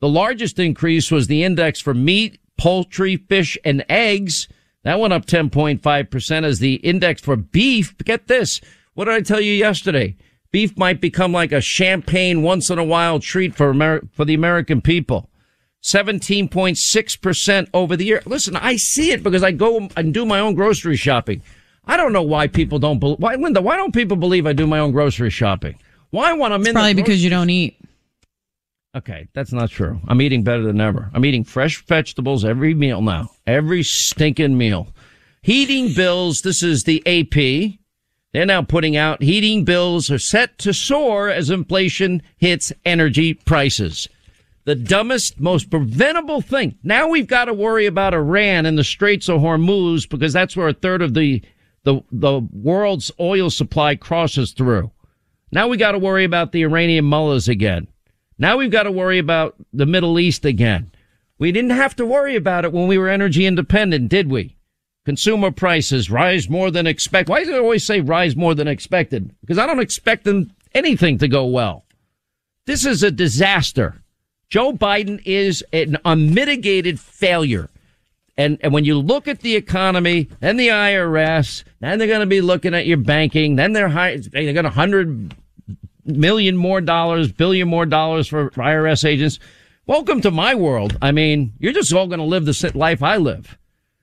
The 0.01 0.09
largest 0.09 0.59
increase 0.59 1.11
was 1.11 1.27
the 1.27 1.45
index 1.45 1.81
for 1.81 1.95
meat, 1.95 2.41
poultry, 2.57 3.17
fish, 3.17 3.59
and 3.65 3.85
eggs. 3.89 4.49
That 4.85 4.99
went 4.99 5.13
up 5.13 5.27
10.5% 5.27 6.45
as 6.45 6.59
the 6.59 6.75
index 6.77 7.21
for 7.21 7.37
beef. 7.37 7.97
Get 7.99 8.27
this. 8.27 8.61
What 8.95 9.05
did 9.05 9.15
I 9.15 9.21
tell 9.21 9.41
you 9.41 9.53
yesterday? 9.53 10.17
beef 10.53 10.77
might 10.77 11.01
become 11.01 11.33
like 11.33 11.51
a 11.51 11.61
champagne 11.61 12.43
once 12.43 12.71
in 12.71 12.79
a 12.79 12.85
while 12.85 13.19
treat 13.19 13.57
for 13.57 13.71
Amer- 13.71 14.03
for 14.13 14.25
the 14.25 14.35
American 14.35 14.81
people. 14.81 15.29
17.6% 15.83 17.69
over 17.75 17.97
the 17.97 18.05
year. 18.05 18.23
Listen, 18.25 18.55
I 18.55 18.77
see 18.77 19.11
it 19.11 19.25
because 19.25 19.43
I 19.43 19.51
go 19.51 19.89
and 19.97 20.15
do 20.15 20.25
my 20.25 20.39
own 20.39 20.55
grocery 20.55 20.97
shopping. 20.97 21.43
I 21.85 21.97
don't 21.97 22.13
know 22.13 22.23
why 22.23 22.47
people 22.47 22.79
don't 22.79 22.99
believe, 22.99 23.19
why, 23.19 23.35
Linda, 23.35 23.61
why 23.61 23.77
don't 23.77 23.93
people 23.93 24.17
believe 24.17 24.47
I 24.47 24.53
do 24.53 24.67
my 24.67 24.79
own 24.79 24.93
grocery 24.93 25.31
shopping? 25.31 25.79
Why 26.11 26.33
when 26.35 26.53
I'm 26.53 26.61
it's 26.61 26.69
in 26.69 26.75
probably 26.75 26.95
because 26.95 27.25
you 27.25 27.31
don't 27.31 27.51
eat. 27.51 27.79
Okay, 28.95 29.27
that's 29.33 29.53
not 29.53 29.71
true. 29.71 30.01
I'm 30.07 30.21
eating 30.21 30.43
better 30.43 30.63
than 30.63 30.81
ever. 30.81 31.11
I'm 31.15 31.25
eating 31.25 31.45
fresh 31.45 31.85
vegetables 31.87 32.45
every 32.45 32.75
meal 32.75 33.01
now. 33.01 33.31
Every 33.47 33.83
stinking 33.83 34.59
meal. 34.59 34.89
Heating 35.41 35.95
bills. 35.95 36.43
This 36.43 36.63
is 36.63 36.85
the 36.85 37.03
AP. 37.07 37.79
They're 38.33 38.47
now 38.47 38.63
putting 38.63 38.97
out 38.97 39.23
heating 39.23 39.65
bills 39.65 40.11
are 40.11 40.19
set 40.19 40.59
to 40.59 40.73
soar 40.73 41.29
as 41.29 41.51
inflation 41.51 42.23
hits 42.37 42.73
energy 42.85 43.35
prices. 43.35 44.09
The 44.65 44.75
dumbest, 44.75 45.41
most 45.41 45.71
preventable 45.71 46.41
thing. 46.41 46.79
Now 46.83 47.09
we've 47.09 47.27
got 47.27 47.47
to 47.47 47.55
worry 47.55 47.87
about 47.87 48.15
Iran 48.15 48.65
and 48.65 48.79
the 48.79 48.85
Straits 48.85 49.29
of 49.29 49.41
Hormuz 49.41 50.09
because 50.09 50.33
that's 50.33 50.57
where 50.57 50.69
a 50.69 50.73
third 50.73 51.03
of 51.03 51.15
the, 51.15 51.43
the, 51.85 52.01
the 52.11 52.41
world's 52.53 53.11
oil 53.19 53.51
supply 53.51 53.97
crosses 53.97 54.53
through. 54.53 54.91
Now 55.51 55.69
we 55.69 55.77
got 55.77 55.93
to 55.93 55.99
worry 55.99 56.25
about 56.25 56.53
the 56.53 56.63
Iranian 56.63 57.05
mullahs 57.05 57.49
again. 57.49 57.89
Now 58.39 58.57
we've 58.57 58.71
got 58.71 58.85
to 58.85 58.93
worry 58.93 59.19
about 59.19 59.57
the 59.73 59.87
Middle 59.87 60.19
East 60.19 60.45
again. 60.45 60.93
We 61.39 61.53
didn't 61.53 61.71
have 61.71 61.97
to 61.97 62.07
worry 62.07 62.37
about 62.37 62.65
it 62.65 62.73
when 62.73 62.89
we 62.89 62.99
were 62.99 63.09
energy 63.09 63.47
independent, 63.47 64.09
did 64.09 64.31
we? 64.31 64.57
consumer 65.05 65.51
prices 65.51 66.11
rise 66.11 66.49
more 66.49 66.71
than 66.71 66.87
expected. 66.87 67.31
Why 67.31 67.45
do 67.45 67.53
they 67.53 67.59
always 67.59 67.85
say 67.85 68.01
rise 68.01 68.37
more 68.37 68.55
than 68.55 68.69
expected? 68.69 69.35
Because 69.41 69.59
I 69.59 69.67
don't 69.67 69.81
expect 69.81 70.25
them 70.25 70.53
anything 70.75 71.19
to 71.19 71.29
go 71.29 71.45
well. 71.47 71.85
This 72.67 72.87
is 72.87 73.03
a 73.03 73.11
disaster. 73.11 74.03
Joe 74.49 74.73
Biden 74.73 75.21
is 75.25 75.65
an 75.73 75.99
unmitigated 76.05 77.01
failure. 77.01 77.71
And, 78.37 78.59
and 78.63 78.73
when 78.73 78.85
you 78.85 78.99
look 78.99 79.29
at 79.29 79.41
the 79.41 79.57
economy 79.57 80.29
and 80.41 80.59
the 80.59 80.69
IRS, 80.69 81.65
then 81.81 81.99
they're 81.99 82.09
going 82.09 82.21
to 82.21 82.27
be 82.27 82.41
looking 82.41 82.75
at 82.75 82.87
your 82.87 82.97
banking. 82.97 83.57
Then 83.57 83.73
they're 83.73 83.89
high, 83.89 84.17
they 84.17 84.53
got 84.53 84.65
a 84.65 84.71
hundred 84.71 85.35
million 86.05 86.57
more 86.57 86.81
dollars, 86.81 87.31
billion 87.31 87.69
more 87.69 87.87
dollars 87.87 88.27
for 88.29 88.51
IRS 88.51 89.05
agents. 89.05 89.39
Welcome 89.87 90.21
to 90.23 90.31
my 90.31 90.55
world. 90.55 90.97
I 91.03 91.13
mean, 91.13 91.53
you're 91.59 91.73
just 91.73 91.93
all 91.93 92.07
going 92.07 92.21
to 92.21 92.25
live 92.25 92.47
the 92.47 92.73
life 92.75 93.03
I 93.03 93.19
live 93.19 93.59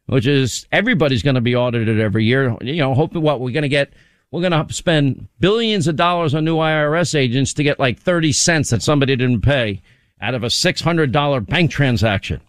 which 0.09 0.25
is 0.25 0.65
everybody's 0.71 1.21
going 1.21 1.35
to 1.35 1.41
be 1.41 1.55
audited 1.55 1.99
every 1.99 2.25
year. 2.25 2.57
You 2.61 2.77
know, 2.77 2.95
hoping 2.95 3.21
what 3.21 3.39
we're 3.39 3.53
going 3.53 3.63
to 3.63 3.69
get, 3.69 3.93
we're 4.31 4.41
going 4.41 4.67
to 4.67 4.73
spend 4.73 5.27
billions 5.39 5.87
of 5.87 5.95
dollars 5.95 6.33
on 6.33 6.45
new 6.45 6.57
IRS 6.57 7.13
agents 7.13 7.53
to 7.53 7.63
get 7.63 7.79
like 7.79 7.99
30 7.99 8.33
cents 8.33 8.71
that 8.71 8.81
somebody 8.81 9.15
didn't 9.15 9.41
pay 9.41 9.81
out 10.19 10.33
of 10.33 10.43
a 10.43 10.47
$600 10.47 11.47
bank 11.47 11.71
transaction. 11.71 12.41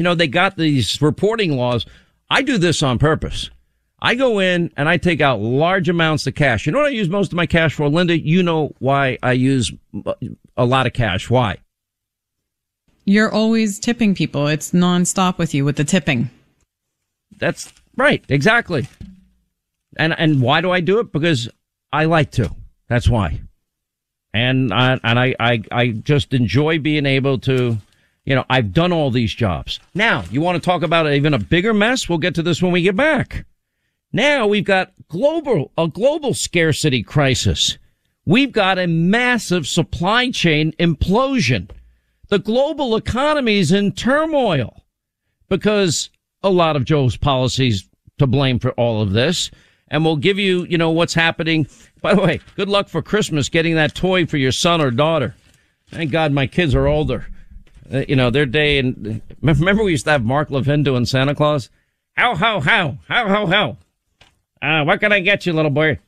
You 0.00 0.04
know, 0.04 0.14
they 0.14 0.28
got 0.28 0.56
these 0.56 1.02
reporting 1.02 1.58
laws. 1.58 1.84
I 2.30 2.40
do 2.40 2.56
this 2.56 2.82
on 2.82 2.98
purpose. 2.98 3.50
I 4.00 4.14
go 4.14 4.38
in 4.38 4.72
and 4.74 4.88
I 4.88 4.96
take 4.96 5.20
out 5.20 5.42
large 5.42 5.90
amounts 5.90 6.26
of 6.26 6.34
cash. 6.34 6.64
You 6.64 6.72
know 6.72 6.78
what 6.78 6.86
I 6.86 6.92
use 6.92 7.10
most 7.10 7.32
of 7.32 7.36
my 7.36 7.44
cash 7.44 7.74
for, 7.74 7.86
Linda? 7.86 8.18
You 8.18 8.42
know 8.42 8.74
why 8.78 9.18
I 9.22 9.32
use 9.32 9.70
a 10.56 10.64
lot 10.64 10.86
of 10.86 10.94
cash. 10.94 11.28
Why? 11.28 11.58
You're 13.04 13.30
always 13.30 13.78
tipping 13.78 14.14
people. 14.14 14.46
It's 14.46 14.70
nonstop 14.70 15.36
with 15.36 15.52
you 15.52 15.66
with 15.66 15.76
the 15.76 15.84
tipping. 15.84 16.30
That's 17.36 17.70
right. 17.94 18.24
Exactly. 18.30 18.88
And, 19.98 20.18
and 20.18 20.40
why 20.40 20.62
do 20.62 20.70
I 20.70 20.80
do 20.80 21.00
it? 21.00 21.12
Because 21.12 21.46
I 21.92 22.06
like 22.06 22.30
to. 22.30 22.50
That's 22.88 23.06
why. 23.06 23.42
And 24.32 24.72
I, 24.72 24.98
and 25.04 25.18
I, 25.18 25.34
I, 25.38 25.62
I 25.70 25.88
just 25.88 26.32
enjoy 26.32 26.78
being 26.78 27.04
able 27.04 27.38
to, 27.40 27.76
you 28.24 28.34
know, 28.34 28.44
I've 28.50 28.72
done 28.72 28.92
all 28.92 29.10
these 29.10 29.34
jobs. 29.34 29.80
Now, 29.94 30.24
you 30.30 30.40
want 30.40 30.62
to 30.62 30.64
talk 30.64 30.82
about 30.82 31.10
even 31.10 31.34
a 31.34 31.38
bigger 31.38 31.74
mess? 31.74 32.08
We'll 32.08 32.18
get 32.18 32.34
to 32.36 32.42
this 32.42 32.62
when 32.62 32.72
we 32.72 32.82
get 32.82 32.96
back. 32.96 33.44
Now 34.12 34.46
we've 34.46 34.64
got 34.64 34.92
global, 35.08 35.70
a 35.78 35.86
global 35.86 36.34
scarcity 36.34 37.02
crisis. 37.02 37.78
We've 38.26 38.52
got 38.52 38.78
a 38.78 38.86
massive 38.86 39.66
supply 39.66 40.30
chain 40.30 40.72
implosion. 40.78 41.70
The 42.28 42.38
global 42.38 42.96
economy 42.96 43.58
is 43.58 43.72
in 43.72 43.92
turmoil 43.92 44.84
because 45.48 46.10
a 46.42 46.50
lot 46.50 46.76
of 46.76 46.84
Joe's 46.84 47.16
policies 47.16 47.88
to 48.18 48.26
blame 48.26 48.58
for 48.58 48.72
all 48.72 49.02
of 49.02 49.12
this. 49.12 49.50
And 49.88 50.04
we'll 50.04 50.16
give 50.16 50.38
you, 50.38 50.64
you 50.66 50.78
know, 50.78 50.90
what's 50.90 51.14
happening. 51.14 51.66
By 52.00 52.14
the 52.14 52.20
way, 52.20 52.40
good 52.56 52.68
luck 52.68 52.88
for 52.88 53.02
Christmas 53.02 53.48
getting 53.48 53.74
that 53.74 53.94
toy 53.94 54.26
for 54.26 54.36
your 54.36 54.52
son 54.52 54.80
or 54.80 54.90
daughter. 54.90 55.34
Thank 55.88 56.12
God 56.12 56.32
my 56.32 56.46
kids 56.46 56.74
are 56.74 56.86
older. 56.86 57.26
Uh, 57.92 58.04
you 58.08 58.14
know, 58.16 58.30
their 58.30 58.46
day 58.46 58.78
and 58.78 59.20
remember 59.42 59.82
we 59.82 59.90
used 59.92 60.04
to 60.04 60.12
have 60.12 60.24
Mark 60.24 60.50
Levin 60.50 60.82
doing 60.82 61.04
Santa 61.06 61.34
Claus? 61.34 61.70
How, 62.16 62.34
how, 62.34 62.60
how, 62.60 62.98
how, 63.08 63.28
how, 63.28 63.46
how. 63.46 63.76
Uh, 64.62 64.84
what 64.84 65.00
can 65.00 65.12
I 65.12 65.20
get 65.20 65.46
you, 65.46 65.52
little 65.52 65.70
boy? 65.70 65.98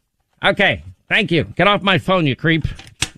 Okay, 0.44 0.84
thank 1.08 1.30
you. 1.30 1.44
Get 1.44 1.66
off 1.66 1.82
my 1.82 1.98
phone, 1.98 2.26
you 2.26 2.36
creep. 2.36 2.64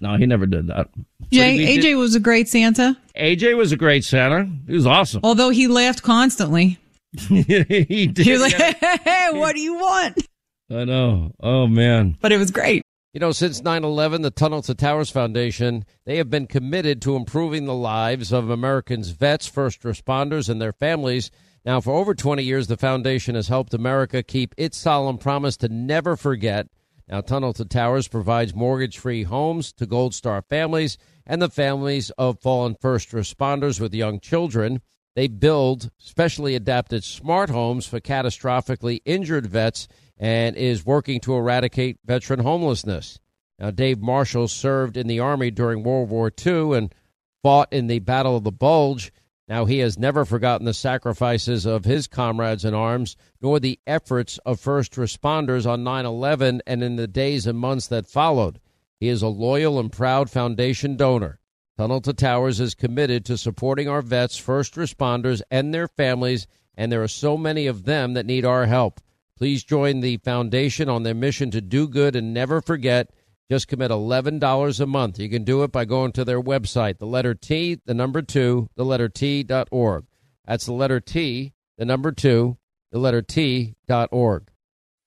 No, 0.01 0.17
he 0.17 0.27
never 0.27 0.47
did 0.47 0.69
that. 0.69 0.89
Jay, 1.31 1.59
What 1.59 1.83
did 1.83 1.85
AJ 1.85 1.99
was 1.99 2.15
a 2.15 2.21
great 2.21 2.49
Santa, 2.49 2.97
AJ 3.17 3.57
was 3.57 3.73
a 3.73 3.77
great 3.77 4.05
Santa. 4.05 4.49
He 4.67 4.75
was 4.75 4.87
awesome. 4.87 5.21
although 5.25 5.51
he 5.51 5.67
laughed 5.67 6.03
constantly. 6.03 6.79
he 7.19 8.07
did. 8.07 8.19
He 8.19 8.33
was 8.33 8.43
like, 8.43 8.55
hey, 8.55 9.29
what 9.33 9.55
do 9.55 9.61
you 9.61 9.75
want? 9.75 10.27
I 10.71 10.85
know. 10.85 11.33
Oh 11.41 11.67
man. 11.67 12.17
But 12.21 12.33
it 12.33 12.39
was 12.39 12.51
great. 12.51 12.83
You 13.15 13.21
know, 13.21 13.31
since 13.31 13.63
9 13.63 13.85
11, 13.85 14.23
the 14.23 14.33
Tunnel 14.33 14.61
to 14.63 14.75
Towers 14.75 15.09
Foundation, 15.09 15.85
they 16.05 16.17
have 16.17 16.29
been 16.29 16.49
committed 16.49 17.01
to 17.03 17.15
improving 17.15 17.65
the 17.65 17.73
lives 17.73 18.33
of 18.33 18.51
Americans' 18.51 19.11
vets, 19.11 19.47
first 19.47 19.83
responders, 19.83 20.49
and 20.49 20.61
their 20.61 20.73
families. 20.73 21.31
Now, 21.65 21.81
for 21.81 21.95
over 21.95 22.17
20 22.17 22.43
years, 22.43 22.67
the 22.67 22.77
foundation 22.77 23.37
has 23.37 23.47
helped 23.47 23.73
America 23.73 24.25
keep 24.25 24.53
its 24.59 24.77
solemn 24.77 25.19
promise 25.19 25.57
to 25.59 25.69
never 25.69 26.17
forget. 26.17 26.67
Now, 27.09 27.21
Tunnel 27.21 27.53
to 27.53 27.65
Towers 27.65 28.09
provides 28.09 28.53
mortgage 28.53 28.99
free 28.99 29.23
homes 29.23 29.73
to 29.75 29.87
Gold 29.87 30.13
Star 30.13 30.43
families 30.43 30.99
and 31.25 31.41
the 31.41 31.49
families 31.49 32.11
of 32.19 32.41
fallen 32.41 32.75
first 32.81 33.11
responders 33.11 33.81
with 33.81 33.95
young 33.95 34.19
children. 34.19 34.83
They 35.15 35.29
build 35.29 35.93
specially 35.99 36.57
adapted 36.57 37.05
smart 37.05 37.49
homes 37.49 37.87
for 37.87 38.01
catastrophically 38.01 39.03
injured 39.05 39.47
vets 39.47 39.87
and 40.19 40.57
is 40.57 40.87
working 40.87 41.21
to 41.21 41.35
eradicate 41.35 41.99
veteran 42.05 42.41
homelessness. 42.41 43.19
Now, 43.59 43.71
Dave 43.71 44.01
Marshall 44.01 44.49
served 44.49 44.97
in 44.97 45.07
the 45.07 45.21
Army 45.21 45.51
during 45.51 45.83
World 45.83 46.11
War 46.11 46.33
II 46.45 46.77
and 46.77 46.95
fought 47.43 47.73
in 47.73 47.87
the 47.87 48.01
Battle 48.01 48.37
of 48.37 48.45
the 48.45 48.53
Bulge. 48.53 49.13
Now, 49.47 49.65
he 49.65 49.79
has 49.79 49.99
never 49.99 50.25
forgotten 50.25 50.65
the 50.65 50.75
sacrifices 50.75 51.67
of 51.67 51.85
his 51.85 52.07
comrades 52.07 52.65
in 52.65 52.75
arms, 52.75 53.17
nor 53.41 53.61
the 53.61 53.79
efforts 53.87 54.39
of 54.39 54.59
first 54.59 54.93
responders 54.93 55.67
on 55.67 55.85
9 55.85 56.07
11 56.07 56.63
and 56.67 56.83
in 56.83 56.97
the 56.97 57.07
days 57.07 57.47
and 57.47 57.59
months 57.59 57.87
that 57.89 58.07
followed. 58.07 58.59
He 58.99 59.09
is 59.09 59.23
a 59.23 59.29
loyal 59.29 59.79
and 59.79 59.93
proud 59.93 60.31
foundation 60.31 60.97
donor. 60.97 61.39
Tunnel 61.77 62.01
to 62.03 62.13
Towers 62.13 62.61
is 62.61 62.75
committed 62.75 63.25
to 63.25 63.37
supporting 63.37 63.89
our 63.89 64.01
vets, 64.01 64.37
first 64.37 64.75
responders, 64.77 65.43
and 65.51 65.75
their 65.75 65.89
families, 65.89 66.47
and 66.77 66.91
there 66.91 67.03
are 67.03 67.09
so 67.09 67.37
many 67.37 67.67
of 67.67 67.85
them 67.85 68.15
that 68.15 68.27
need 68.27 68.45
our 68.45 68.67
help. 68.67 69.01
Please 69.37 69.65
join 69.65 70.01
the 70.01 70.19
foundation 70.19 70.89
on 70.89 71.03
their 71.03 71.15
mission 71.15 71.51
to 71.51 71.61
do 71.61 71.89
good 71.89 72.15
and 72.15 72.33
never 72.33 72.61
forget. 72.61 73.11
Just 73.51 73.69
commit 73.69 73.91
$11 73.91 74.81
a 74.81 74.87
month. 74.87 75.19
You 75.19 75.29
can 75.29 75.45
do 75.45 75.63
it 75.65 75.73
by 75.73 75.85
going 75.85 76.13
to 76.13 76.25
their 76.25 76.41
website, 76.41 76.99
the 76.99 77.07
letter 77.07 77.35
T, 77.35 77.81
the 77.85 77.95
number 77.95 78.23
two, 78.23 78.69
the 78.77 78.85
letter 78.85 79.09
T 79.09 79.43
dot 79.43 79.69
org. 79.71 80.07
That's 80.47 80.67
the 80.67 80.73
letter 80.73 81.01
T, 81.01 81.53
the 81.77 81.85
number 81.85 82.13
two, 82.13 82.57
the 82.93 82.99
letter 82.99 83.23
T 83.23 83.75
dot 83.87 84.09
org. 84.13 84.49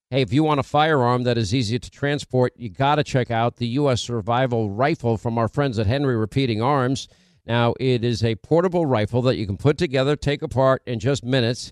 Hey, 0.10 0.22
if 0.22 0.32
you 0.32 0.44
want 0.44 0.60
a 0.60 0.64
firearm 0.64 1.24
that 1.24 1.38
is 1.38 1.54
easy 1.54 1.80
to 1.80 1.90
transport, 1.90 2.54
you 2.56 2.70
got 2.70 2.96
to 2.96 3.04
check 3.04 3.30
out 3.30 3.58
the 3.58 3.68
U.S. 3.68 4.02
Survival 4.02 4.70
Rifle 4.70 5.18
from 5.18 5.38
our 5.38 5.50
friends 5.50 5.80
at 5.80 5.88
Henry 5.88 6.16
Repeating 6.16 6.62
Arms. 6.62 7.10
Now, 7.46 7.74
it 7.80 8.06
is 8.06 8.24
a 8.24 8.36
portable 8.36 8.86
rifle 8.86 9.22
that 9.24 9.36
you 9.36 9.46
can 9.46 9.58
put 9.58 9.78
together, 9.78 10.16
take 10.16 10.42
apart 10.42 10.82
in 10.86 11.00
just 11.00 11.26
minutes. 11.26 11.72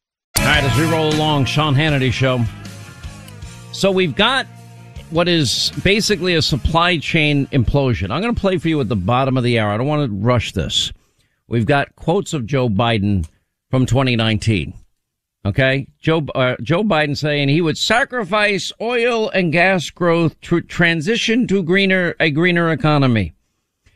All 0.37 0.45
right, 0.45 0.63
as 0.63 0.77
we 0.77 0.89
roll 0.91 1.13
along, 1.13 1.45
Sean 1.45 1.75
Hannity 1.75 2.11
show. 2.11 2.43
So 3.73 3.91
we've 3.91 4.15
got 4.15 4.47
what 5.09 5.27
is 5.27 5.71
basically 5.83 6.35
a 6.35 6.41
supply 6.41 6.97
chain 6.97 7.47
implosion. 7.47 8.11
I'm 8.11 8.21
going 8.21 8.33
to 8.33 8.39
play 8.39 8.57
for 8.57 8.69
you 8.69 8.79
at 8.81 8.89
the 8.89 8.95
bottom 8.95 9.37
of 9.37 9.43
the 9.43 9.59
hour. 9.59 9.71
I 9.71 9.77
don't 9.77 9.87
want 9.87 10.09
to 10.09 10.15
rush 10.15 10.53
this. 10.53 10.91
We've 11.47 11.65
got 11.65 11.95
quotes 11.95 12.33
of 12.33 12.45
Joe 12.45 12.69
Biden 12.69 13.27
from 13.69 13.85
2019. 13.85 14.73
Okay, 15.43 15.87
Joe 15.99 16.25
uh, 16.35 16.55
Joe 16.61 16.83
Biden 16.83 17.17
saying 17.17 17.49
he 17.49 17.61
would 17.61 17.77
sacrifice 17.77 18.71
oil 18.79 19.29
and 19.31 19.51
gas 19.51 19.89
growth 19.89 20.39
to 20.41 20.61
transition 20.61 21.47
to 21.47 21.63
greener 21.63 22.15
a 22.19 22.29
greener 22.29 22.71
economy, 22.71 23.33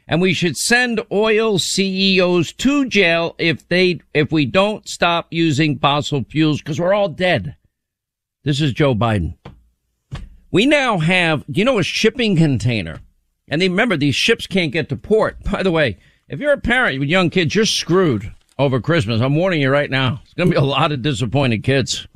and 0.08 0.22
we 0.22 0.34
should 0.34 0.58
send 0.58 1.02
oil 1.12 1.58
CEOs 1.58 2.54
to 2.54 2.88
jail 2.88 3.36
if 3.38 3.68
they 3.68 4.00
if 4.14 4.32
we 4.32 4.46
don't 4.46 4.88
stop 4.88 5.28
using 5.32 5.80
fossil 5.80 6.24
fuels 6.30 6.62
because 6.62 6.80
we're 6.80 6.94
all 6.94 7.10
dead. 7.10 7.56
This 8.44 8.62
is 8.62 8.74
Joe 8.74 8.94
Biden. 8.94 9.36
We 10.52 10.66
now 10.66 11.00
have, 11.00 11.44
you 11.48 11.66
know, 11.66 11.80
a 11.80 11.84
shipping 11.84 12.38
container, 12.38 13.00
and 13.48 13.62
they, 13.62 13.68
remember 13.68 13.98
these 13.98 14.16
ships 14.16 14.48
can't 14.48 14.72
get 14.72 14.88
to 14.90 14.96
port. 14.96 15.44
By 15.52 15.64
the 15.64 15.72
way, 15.72 15.98
if 16.30 16.40
you're 16.40 16.54
a 16.54 16.58
parent 16.58 17.00
with 17.00 17.10
young 17.10 17.30
kids, 17.30 17.56
you're 17.56 17.66
screwed 17.66 18.32
over 18.58 18.80
Christmas. 18.80 19.22
I'm 19.22 19.36
warning 19.36 19.62
you 19.62 19.70
right 19.70 19.90
now. 19.90 20.22
It's 20.24 20.34
going 20.34 20.50
to 20.50 20.54
be 20.54 20.60
a 20.60 20.64
lot 20.64 20.92
of 20.92 21.02
disappointed 21.02 21.64
kids. 21.64 22.08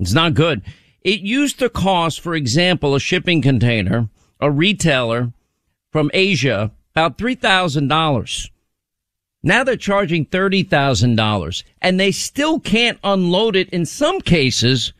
It's 0.00 0.14
not 0.14 0.34
good. 0.34 0.62
It 1.02 1.20
used 1.20 1.58
to 1.58 1.68
cost, 1.68 2.20
for 2.20 2.34
example, 2.34 2.94
a 2.94 3.00
shipping 3.00 3.42
container, 3.42 4.08
a 4.40 4.50
retailer 4.50 5.32
from 5.90 6.10
Asia, 6.14 6.70
about 6.94 7.18
$3,000. 7.18 8.50
Now 9.42 9.64
they're 9.64 9.76
charging 9.76 10.26
$30,000 10.26 11.62
and 11.80 12.00
they 12.00 12.10
still 12.10 12.58
can't 12.58 12.98
unload 13.04 13.56
it 13.56 13.68
in 13.70 13.86
some 13.86 14.20
cases 14.20 14.92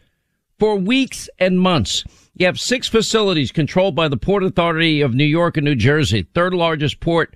for 0.58 0.76
weeks 0.76 1.28
and 1.38 1.60
months. 1.60 2.04
You 2.34 2.46
have 2.46 2.60
six 2.60 2.88
facilities 2.88 3.50
controlled 3.50 3.96
by 3.96 4.08
the 4.08 4.16
Port 4.16 4.44
Authority 4.44 5.00
of 5.00 5.12
New 5.12 5.24
York 5.24 5.56
and 5.56 5.64
New 5.64 5.74
Jersey, 5.74 6.22
third 6.34 6.54
largest 6.54 7.00
port 7.00 7.34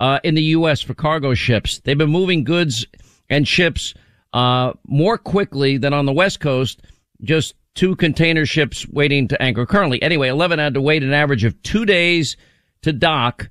uh, 0.00 0.20
in 0.22 0.34
the 0.34 0.42
U.S. 0.42 0.82
for 0.82 0.92
cargo 0.92 1.32
ships. 1.32 1.78
They've 1.78 1.96
been 1.96 2.10
moving 2.10 2.44
goods 2.44 2.86
and 3.30 3.48
ships 3.48 3.94
uh, 4.34 4.74
more 4.86 5.16
quickly 5.16 5.78
than 5.78 5.94
on 5.94 6.04
the 6.04 6.12
West 6.12 6.40
Coast. 6.40 6.82
Just 7.22 7.54
two 7.74 7.96
container 7.96 8.44
ships 8.44 8.86
waiting 8.88 9.28
to 9.28 9.40
anchor 9.40 9.64
currently. 9.64 10.02
Anyway, 10.02 10.28
11 10.28 10.58
had 10.58 10.74
to 10.74 10.80
wait 10.80 11.02
an 11.02 11.14
average 11.14 11.44
of 11.44 11.60
two 11.62 11.86
days 11.86 12.36
to 12.82 12.92
dock. 12.92 13.48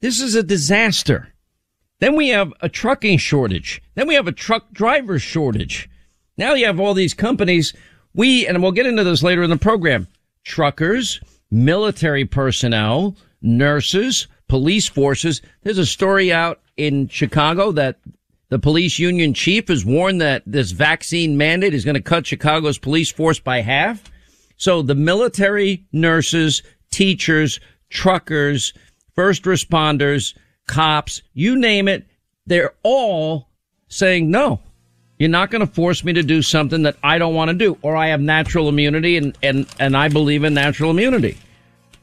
This 0.00 0.20
is 0.20 0.34
a 0.34 0.42
disaster. 0.42 1.32
Then 2.00 2.16
we 2.16 2.28
have 2.28 2.52
a 2.60 2.68
trucking 2.68 3.18
shortage. 3.18 3.82
Then 3.94 4.06
we 4.06 4.14
have 4.14 4.28
a 4.28 4.32
truck 4.32 4.72
driver 4.72 5.18
shortage. 5.18 5.88
Now 6.36 6.54
you 6.54 6.66
have 6.66 6.78
all 6.78 6.92
these 6.92 7.14
companies. 7.14 7.72
We, 8.14 8.46
and 8.46 8.62
we'll 8.62 8.72
get 8.72 8.86
into 8.86 9.04
this 9.04 9.22
later 9.22 9.42
in 9.42 9.50
the 9.50 9.56
program, 9.56 10.08
truckers, 10.44 11.20
military 11.50 12.24
personnel, 12.24 13.16
nurses, 13.40 14.26
police 14.48 14.88
forces. 14.88 15.40
There's 15.62 15.78
a 15.78 15.86
story 15.86 16.32
out 16.32 16.60
in 16.76 17.08
Chicago 17.08 17.72
that 17.72 17.98
the 18.48 18.58
police 18.58 18.98
union 18.98 19.34
chief 19.34 19.68
has 19.68 19.84
warned 19.84 20.20
that 20.20 20.42
this 20.46 20.70
vaccine 20.70 21.36
mandate 21.36 21.74
is 21.74 21.84
going 21.84 21.94
to 21.94 22.02
cut 22.02 22.26
Chicago's 22.26 22.78
police 22.78 23.10
force 23.10 23.40
by 23.40 23.60
half. 23.60 24.04
So 24.56 24.82
the 24.82 24.94
military, 24.94 25.84
nurses, 25.92 26.62
teachers, 26.90 27.60
truckers, 27.90 28.72
first 29.16 29.42
responders, 29.44 30.36
cops, 30.68 31.22
you 31.32 31.56
name 31.56 31.88
it, 31.88 32.06
they're 32.46 32.74
all 32.82 33.48
saying, 33.88 34.30
no, 34.30 34.60
you're 35.18 35.28
not 35.28 35.50
going 35.50 35.66
to 35.66 35.72
force 35.72 36.04
me 36.04 36.12
to 36.12 36.22
do 36.22 36.42
something 36.42 36.82
that 36.82 36.96
I 37.02 37.18
don't 37.18 37.34
want 37.34 37.48
to 37.48 37.54
do, 37.54 37.78
or 37.82 37.96
I 37.96 38.08
have 38.08 38.20
natural 38.20 38.68
immunity 38.68 39.16
and, 39.16 39.36
and, 39.42 39.66
and 39.80 39.96
I 39.96 40.08
believe 40.08 40.44
in 40.44 40.54
natural 40.54 40.90
immunity. 40.90 41.38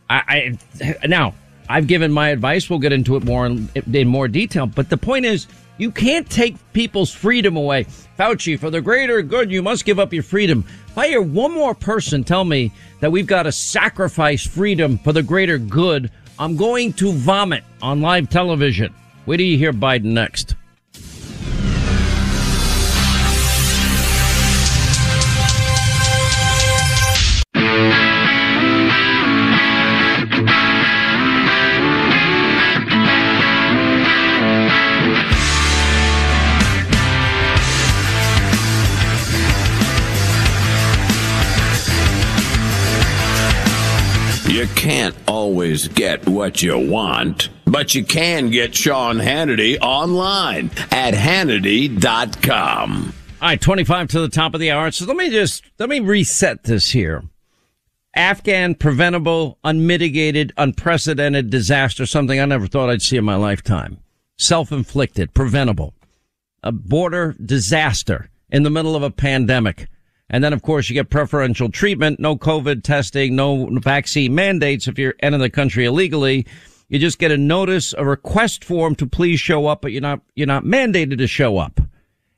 I, 0.09 0.57
I 0.81 1.07
now 1.07 1.35
I've 1.69 1.87
given 1.87 2.11
my 2.11 2.29
advice. 2.29 2.69
We'll 2.69 2.79
get 2.79 2.91
into 2.91 3.15
it 3.15 3.23
more 3.23 3.45
in, 3.45 3.69
in 3.93 4.07
more 4.07 4.27
detail, 4.27 4.65
but 4.65 4.89
the 4.89 4.97
point 4.97 5.25
is, 5.25 5.47
you 5.77 5.91
can't 5.91 6.29
take 6.29 6.55
people's 6.73 7.11
freedom 7.11 7.57
away. 7.57 7.85
Fauci, 8.17 8.59
for 8.59 8.69
the 8.69 8.81
greater 8.81 9.21
good, 9.23 9.51
you 9.51 9.63
must 9.63 9.85
give 9.85 9.99
up 9.99 10.13
your 10.13 10.21
freedom. 10.21 10.63
If 10.87 10.97
I 10.97 11.07
hear 11.07 11.21
one 11.21 11.51
more 11.51 11.73
person 11.73 12.23
tell 12.23 12.45
me 12.45 12.71
that 12.99 13.11
we've 13.11 13.25
got 13.25 13.43
to 13.43 13.51
sacrifice 13.51 14.45
freedom 14.45 14.99
for 14.99 15.13
the 15.13 15.23
greater 15.23 15.57
good, 15.57 16.11
I'm 16.39 16.57
going 16.57 16.93
to 16.93 17.11
vomit 17.11 17.63
on 17.81 18.01
live 18.01 18.29
television. 18.29 18.93
Wait 19.25 19.37
till 19.37 19.45
you 19.45 19.57
hear 19.57 19.71
Biden 19.71 20.05
next. 20.05 20.55
You 44.49 44.67
can't 44.75 45.22
always 45.43 45.89
get 45.89 46.25
what 46.25 46.61
you 46.61 46.79
want, 46.79 47.49
but 47.65 47.93
you 47.93 48.05
can 48.05 48.49
get 48.49 48.73
Sean 48.73 49.17
Hannity 49.17 49.77
online 49.81 50.71
at 50.89 51.13
Hannity.com. 51.13 53.13
All 53.41 53.49
right, 53.49 53.59
25 53.59 54.07
to 54.07 54.21
the 54.21 54.29
top 54.29 54.53
of 54.53 54.61
the 54.61 54.71
hour. 54.71 54.89
So 54.91 55.03
let 55.03 55.17
me 55.17 55.29
just, 55.29 55.65
let 55.79 55.89
me 55.89 55.99
reset 55.99 56.63
this 56.63 56.91
here. 56.91 57.25
Afghan 58.15 58.75
preventable, 58.75 59.57
unmitigated, 59.65 60.53
unprecedented 60.55 61.49
disaster, 61.49 62.05
something 62.05 62.39
I 62.39 62.45
never 62.45 62.67
thought 62.67 62.89
I'd 62.89 63.01
see 63.01 63.17
in 63.17 63.25
my 63.25 63.35
lifetime. 63.35 63.97
Self-inflicted, 64.37 65.33
preventable. 65.33 65.93
A 66.63 66.71
border 66.71 67.35
disaster 67.43 68.29
in 68.49 68.63
the 68.63 68.69
middle 68.69 68.95
of 68.95 69.03
a 69.03 69.11
pandemic. 69.11 69.87
And 70.33 70.43
then, 70.43 70.51
of 70.51 70.63
course, 70.63 70.89
you 70.89 70.95
get 70.95 71.11
preferential 71.11 71.69
treatment, 71.69 72.19
no 72.19 72.35
COVID 72.35 72.81
testing, 72.81 73.35
no 73.35 73.69
vaccine 73.79 74.33
mandates 74.33 74.87
if 74.87 74.97
you're 74.97 75.13
entering 75.19 75.43
the 75.43 75.49
country 75.51 75.85
illegally. 75.85 76.47
You 76.89 76.97
just 76.97 77.19
get 77.19 77.31
a 77.31 77.37
notice, 77.37 77.93
a 77.95 78.03
request 78.03 78.63
form 78.65 78.95
to 78.95 79.05
please 79.05 79.39
show 79.39 79.67
up, 79.67 79.83
but 79.83 79.91
you're 79.91 80.01
not, 80.01 80.21
you're 80.33 80.47
not 80.47 80.63
mandated 80.63 81.19
to 81.19 81.27
show 81.27 81.59
up. 81.59 81.79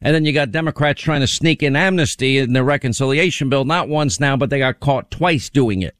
And 0.02 0.14
then 0.14 0.26
you 0.26 0.34
got 0.34 0.52
Democrats 0.52 1.02
trying 1.02 1.22
to 1.22 1.28
sneak 1.28 1.64
in 1.64 1.78
amnesty 1.78 2.38
in 2.38 2.52
the 2.52 2.66
reconciliation 2.66 3.48
bill, 3.48 3.64
not 3.64 3.88
once 3.88 4.20
now, 4.20 4.36
but 4.36 4.50
they 4.50 4.60
got 4.60 4.82
caught 4.82 5.10
twice 5.10 5.50
doing 5.50 5.82
it. 5.82 5.96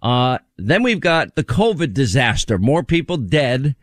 Uh, 0.00 0.38
then 0.56 0.82
we've 0.82 0.98
got 0.98 1.36
the 1.36 1.44
COVID 1.44 1.92
disaster. 1.92 2.56
More 2.56 2.82
people 2.82 3.18
dead 3.18 3.76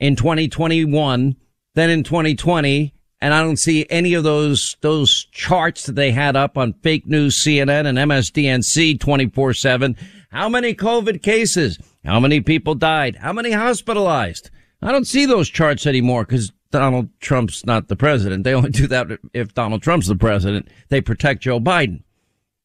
in 0.00 0.16
2021 0.16 1.36
than 1.74 1.90
in 1.90 2.02
2020 2.02 2.94
and 3.20 3.34
I 3.34 3.42
don't 3.42 3.56
see 3.56 3.86
any 3.90 4.14
of 4.14 4.24
those 4.24 4.76
those 4.80 5.26
charts 5.32 5.86
that 5.86 5.94
they 5.94 6.12
had 6.12 6.36
up 6.36 6.56
on 6.56 6.74
fake 6.82 7.06
news 7.06 7.42
CNN 7.42 7.86
and 7.86 7.98
MSDNC 7.98 8.98
24/7. 8.98 9.96
How 10.30 10.48
many 10.48 10.74
COVID 10.74 11.22
cases? 11.22 11.78
How 12.04 12.20
many 12.20 12.40
people 12.40 12.74
died? 12.74 13.16
How 13.16 13.32
many 13.32 13.52
hospitalized? 13.52 14.50
I 14.80 14.92
don't 14.92 15.06
see 15.06 15.26
those 15.26 15.48
charts 15.48 15.86
anymore 15.86 16.24
because 16.24 16.52
Donald 16.70 17.08
Trump's 17.20 17.66
not 17.66 17.88
the 17.88 17.96
president. 17.96 18.44
They 18.44 18.54
only 18.54 18.70
do 18.82 18.86
that 18.88 19.18
if 19.32 19.54
Donald 19.54 19.82
Trump's 19.82 20.06
the 20.06 20.16
president. 20.16 20.68
They 20.88 21.00
protect 21.00 21.42
Joe 21.42 21.60
Biden. 21.60 22.02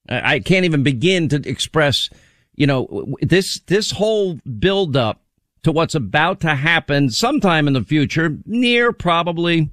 I 0.09 0.39
can't 0.39 0.65
even 0.65 0.83
begin 0.83 1.29
to 1.29 1.37
express, 1.49 2.09
you 2.55 2.67
know, 2.67 3.15
this 3.21 3.61
this 3.67 3.91
whole 3.91 4.37
buildup 4.59 5.21
to 5.63 5.71
what's 5.71 5.95
about 5.95 6.41
to 6.41 6.55
happen 6.55 7.09
sometime 7.09 7.67
in 7.67 7.73
the 7.73 7.83
future, 7.83 8.37
near 8.45 8.91
probably 8.91 9.69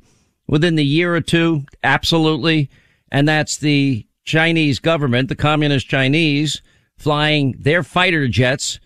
within 0.51 0.75
the 0.75 0.85
year 0.85 1.15
or 1.15 1.21
two? 1.21 1.65
Absolutely. 1.83 2.69
And 3.11 3.27
that's 3.27 3.57
the 3.57 4.07
Chinese 4.25 4.79
government, 4.81 5.29
the 5.29 5.37
communist 5.37 5.89
Chinese 5.89 6.61
flying 6.99 7.55
their 7.59 7.83
fighter 7.83 8.29
jets 8.29 8.79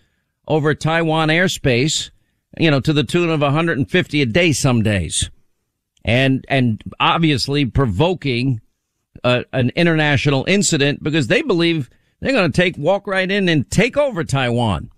over 0.47 0.73
Taiwan 0.73 1.27
airspace, 1.27 2.11
you 2.57 2.71
know, 2.71 2.79
to 2.79 2.93
the 2.93 3.03
tune 3.03 3.29
of 3.29 3.41
150 3.41 4.21
a 4.21 4.25
day 4.25 4.53
some 4.53 4.83
days. 4.83 5.29
And, 6.05 6.45
and 6.47 6.81
obviously 6.99 7.65
provoking 7.65 8.61
an 9.23 9.71
international 9.75 10.45
incident 10.47 11.01
because 11.01 11.27
they 11.27 11.41
believe 11.41 11.89
they're 12.19 12.31
going 12.31 12.51
to 12.51 12.55
take, 12.55 12.77
walk 12.77 13.07
right 13.07 13.29
in 13.29 13.49
and 13.49 13.69
take 13.69 13.97
over 13.97 14.23
Taiwan. 14.23 14.91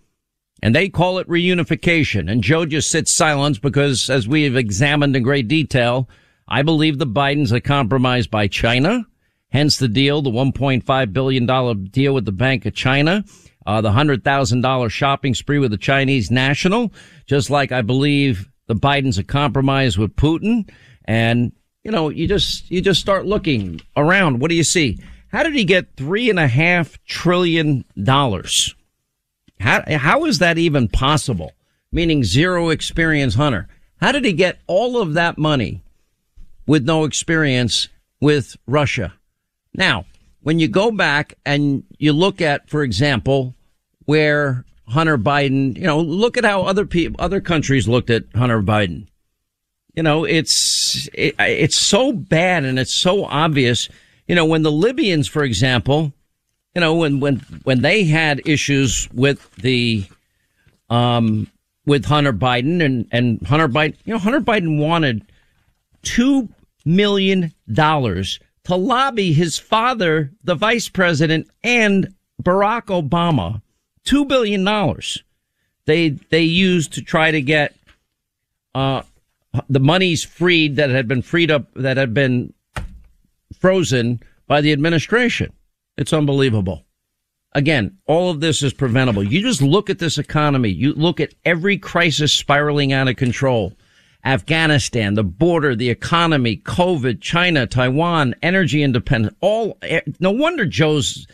And 0.62 0.76
they 0.76 0.90
call 0.90 1.18
it 1.18 1.30
reunification. 1.30 2.30
And 2.30 2.44
Joe 2.44 2.66
just 2.66 2.92
sits 2.92 3.16
silent 3.16 3.62
because 3.62 4.10
as 4.10 4.28
we 4.28 4.44
have 4.44 4.58
examined 4.58 5.16
in 5.16 5.24
great 5.24 5.48
detail, 5.48 6.10
I 6.48 6.62
believe 6.62 6.98
the 6.98 7.08
Bidens 7.08 7.52
are 7.52 7.60
compromised 7.60 8.32
by 8.32 8.48
China. 8.48 9.06
Hence 9.50 9.78
the 9.78 9.88
deal, 9.88 10.22
the 10.22 10.30
$1.5 10.30 11.14
billion 11.14 11.84
deal 11.86 12.14
with 12.14 12.26
the 12.26 12.32
Bank 12.32 12.66
of 12.66 12.74
China, 12.74 13.24
uh, 13.66 13.82
the 13.82 13.92
$100,000 13.92 14.90
shopping 14.92 15.34
spree 15.34 15.60
with 15.60 15.72
the 15.72 15.78
Chinese 15.78 16.30
national, 16.32 16.92
just 17.26 17.50
like 17.50 17.72
I 17.72 17.82
believe 17.82 18.50
the 18.68 18.76
Bidens 18.76 19.18
are 19.18 19.24
compromised 19.24 19.98
with 19.98 20.16
Putin. 20.16 20.70
And, 21.06 21.54
you 21.84 21.92
know, 21.92 22.10
you 22.10 22.28
just, 22.28 22.70
you 22.70 22.82
just 22.82 23.00
start 23.00 23.26
looking 23.26 23.82
around. 23.96 24.40
What 24.40 24.50
do 24.50 24.56
you 24.56 24.64
see? 24.64 25.00
How 25.30 25.44
did 25.44 25.54
he 25.54 25.66
get 25.66 25.96
three 25.96 26.30
and 26.30 26.40
a 26.40 26.48
half 26.48 27.02
trillion 27.06 27.86
dollars? 28.02 28.76
How, 29.60 29.84
how 29.98 30.26
is 30.26 30.40
that 30.40 30.58
even 30.58 30.88
possible? 30.88 31.52
Meaning 31.92 32.24
zero 32.24 32.70
experience 32.70 33.36
hunter. 33.36 33.68
How 34.02 34.12
did 34.12 34.26
he 34.26 34.34
get 34.34 34.60
all 34.68 35.02
of 35.02 35.14
that 35.14 35.38
money 35.38 35.84
with 36.68 36.86
no 36.86 37.06
experience 37.06 37.88
with 38.22 38.56
Russia. 38.68 39.14
Now, 39.74 40.06
when 40.42 40.60
you 40.60 40.68
go 40.68 40.92
back 40.92 41.34
and 41.46 41.84
you 41.98 42.14
look 42.14 42.42
at, 42.42 42.70
for 42.70 42.84
example, 42.84 43.56
where 44.06 44.66
Hunter 44.88 45.18
Biden, 45.18 45.76
you 45.78 45.84
know, 45.84 46.00
look 46.00 46.38
at 46.38 46.46
how 46.46 46.64
other 46.64 46.86
people, 46.86 47.16
other 47.20 47.42
countries 47.42 47.88
looked 47.88 48.10
at 48.10 48.24
Hunter 48.36 48.62
Biden. 48.62 49.08
You 49.96 50.04
know, 50.04 50.26
it's, 50.26 51.10
it, 51.14 51.36
it's 51.40 51.76
so 51.78 52.14
bad 52.14 52.64
and 52.64 52.78
it's 52.78 52.94
so 52.94 53.26
obvious. 53.26 53.90
You 54.28 54.36
know, 54.36 54.46
when 54.46 54.62
the 54.62 54.72
Libyans, 54.72 55.28
for 55.28 55.44
example, 55.44 56.14
you 56.76 56.82
know, 56.82 56.94
when, 56.94 57.20
when, 57.20 57.38
when 57.64 57.82
they 57.82 58.04
had 58.04 58.48
issues 58.48 59.10
with 59.12 59.52
the, 59.56 60.06
um, 60.90 61.48
with 61.86 62.06
Hunter 62.06 62.34
Biden 62.34 62.84
and, 62.84 63.08
and 63.12 63.42
Hunter 63.48 63.68
Biden, 63.68 63.96
you 64.06 64.14
know, 64.14 64.20
Hunter 64.20 64.42
Biden 64.42 64.80
wanted 64.80 65.24
two 66.04 66.48
million 66.88 67.54
dollars 67.72 68.40
to 68.64 68.76
lobby 68.76 69.34
his 69.34 69.58
father, 69.60 70.32
the 70.44 70.56
vice 70.56 70.90
president, 70.90 71.48
and 71.64 72.14
Barack 72.42 72.86
Obama. 72.86 73.62
Two 74.04 74.26
billion 74.26 74.64
dollars 74.64 75.24
they 75.88 76.10
they 76.10 76.44
used 76.44 76.94
to 76.94 77.02
try 77.02 77.32
to 77.32 77.42
get 77.42 77.76
uh, 78.76 79.02
the 79.68 79.80
monies 79.80 80.24
freed 80.24 80.76
that 80.76 80.92
had 80.92 81.08
been 81.08 81.24
freed 81.24 81.50
up 81.50 81.74
that 81.74 81.98
had 81.98 82.14
been 82.14 82.54
frozen 83.60 84.22
by 84.46 84.62
the 84.62 84.72
administration. 84.72 85.52
It's 85.98 86.14
unbelievable. 86.14 86.84
Again, 87.54 87.98
all 88.06 88.30
of 88.30 88.40
this 88.40 88.62
is 88.62 88.74
preventable. 88.74 89.24
You 89.24 89.42
just 89.42 89.64
look 89.64 89.90
at 89.90 89.98
this 89.98 90.20
economy. 90.20 90.70
You 90.70 90.94
look 90.94 91.20
at 91.20 91.34
every 91.44 91.78
crisis 91.78 92.32
spiraling 92.32 92.94
out 92.94 93.08
of 93.08 93.16
control. 93.16 93.74
Afghanistan, 94.28 95.14
the 95.14 95.24
border, 95.24 95.74
the 95.74 95.90
economy, 95.90 96.58
COVID, 96.58 97.22
China, 97.22 97.66
Taiwan, 97.66 98.36
energy 98.44 98.84
independence, 98.84 99.34
all, 99.40 99.78
eh, 99.84 100.02
no 100.20 100.32
wonder 100.32 100.66
Joe's 100.66 101.26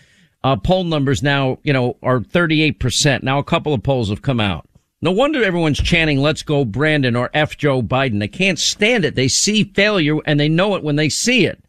uh, 0.43 0.55
poll 0.57 0.83
numbers 0.83 1.23
now, 1.23 1.57
you 1.63 1.73
know, 1.73 1.97
are 2.03 2.19
38%. 2.19 3.23
Now 3.23 3.39
a 3.39 3.43
couple 3.43 3.73
of 3.73 3.81
polls 3.81 4.09
have 4.09 4.21
come 4.21 4.39
out. 4.39 4.69
No 5.01 5.11
wonder 5.11 5.43
everyone's 5.43 5.81
chanting, 5.81 6.19
let's 6.19 6.43
go 6.43 6.63
Brandon 6.63 7.15
or 7.15 7.31
F 7.33 7.57
Joe 7.57 7.81
Biden. 7.81 8.19
They 8.19 8.27
can't 8.27 8.59
stand 8.59 9.05
it. 9.05 9.15
They 9.15 9.27
see 9.27 9.63
failure 9.63 10.19
and 10.25 10.39
they 10.39 10.47
know 10.47 10.75
it 10.75 10.83
when 10.83 10.95
they 10.95 11.09
see 11.09 11.45
it. 11.45 11.63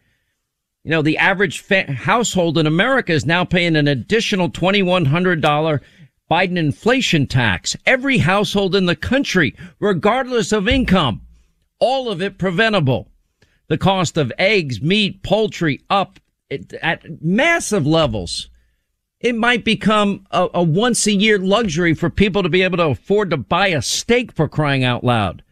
You 0.84 0.90
know, 0.90 1.00
the 1.00 1.16
average 1.16 1.60
fa- 1.60 1.90
household 1.90 2.58
in 2.58 2.66
America 2.66 3.12
is 3.12 3.24
now 3.24 3.46
paying 3.46 3.76
an 3.76 3.88
additional 3.88 4.50
$2,100 4.50 5.80
Biden 6.30 6.56
inflation 6.56 7.26
tax. 7.26 7.76
Every 7.84 8.18
household 8.18 8.74
in 8.74 8.86
the 8.86 8.96
country, 8.96 9.54
regardless 9.78 10.52
of 10.52 10.68
income, 10.68 11.22
all 11.78 12.10
of 12.10 12.22
it 12.22 12.38
preventable. 12.38 13.10
The 13.68 13.78
cost 13.78 14.16
of 14.16 14.32
eggs, 14.38 14.80
meat, 14.80 15.22
poultry 15.22 15.80
up 15.90 16.18
at 16.82 17.22
massive 17.22 17.86
levels. 17.86 18.48
It 19.20 19.34
might 19.34 19.64
become 19.64 20.26
a, 20.30 20.48
a 20.54 20.62
once 20.62 21.06
a 21.06 21.12
year 21.12 21.38
luxury 21.38 21.94
for 21.94 22.10
people 22.10 22.42
to 22.42 22.48
be 22.48 22.62
able 22.62 22.76
to 22.76 22.88
afford 22.88 23.30
to 23.30 23.36
buy 23.36 23.68
a 23.68 23.80
steak 23.80 24.32
for 24.32 24.48
crying 24.48 24.84
out 24.84 25.02
loud. 25.02 25.42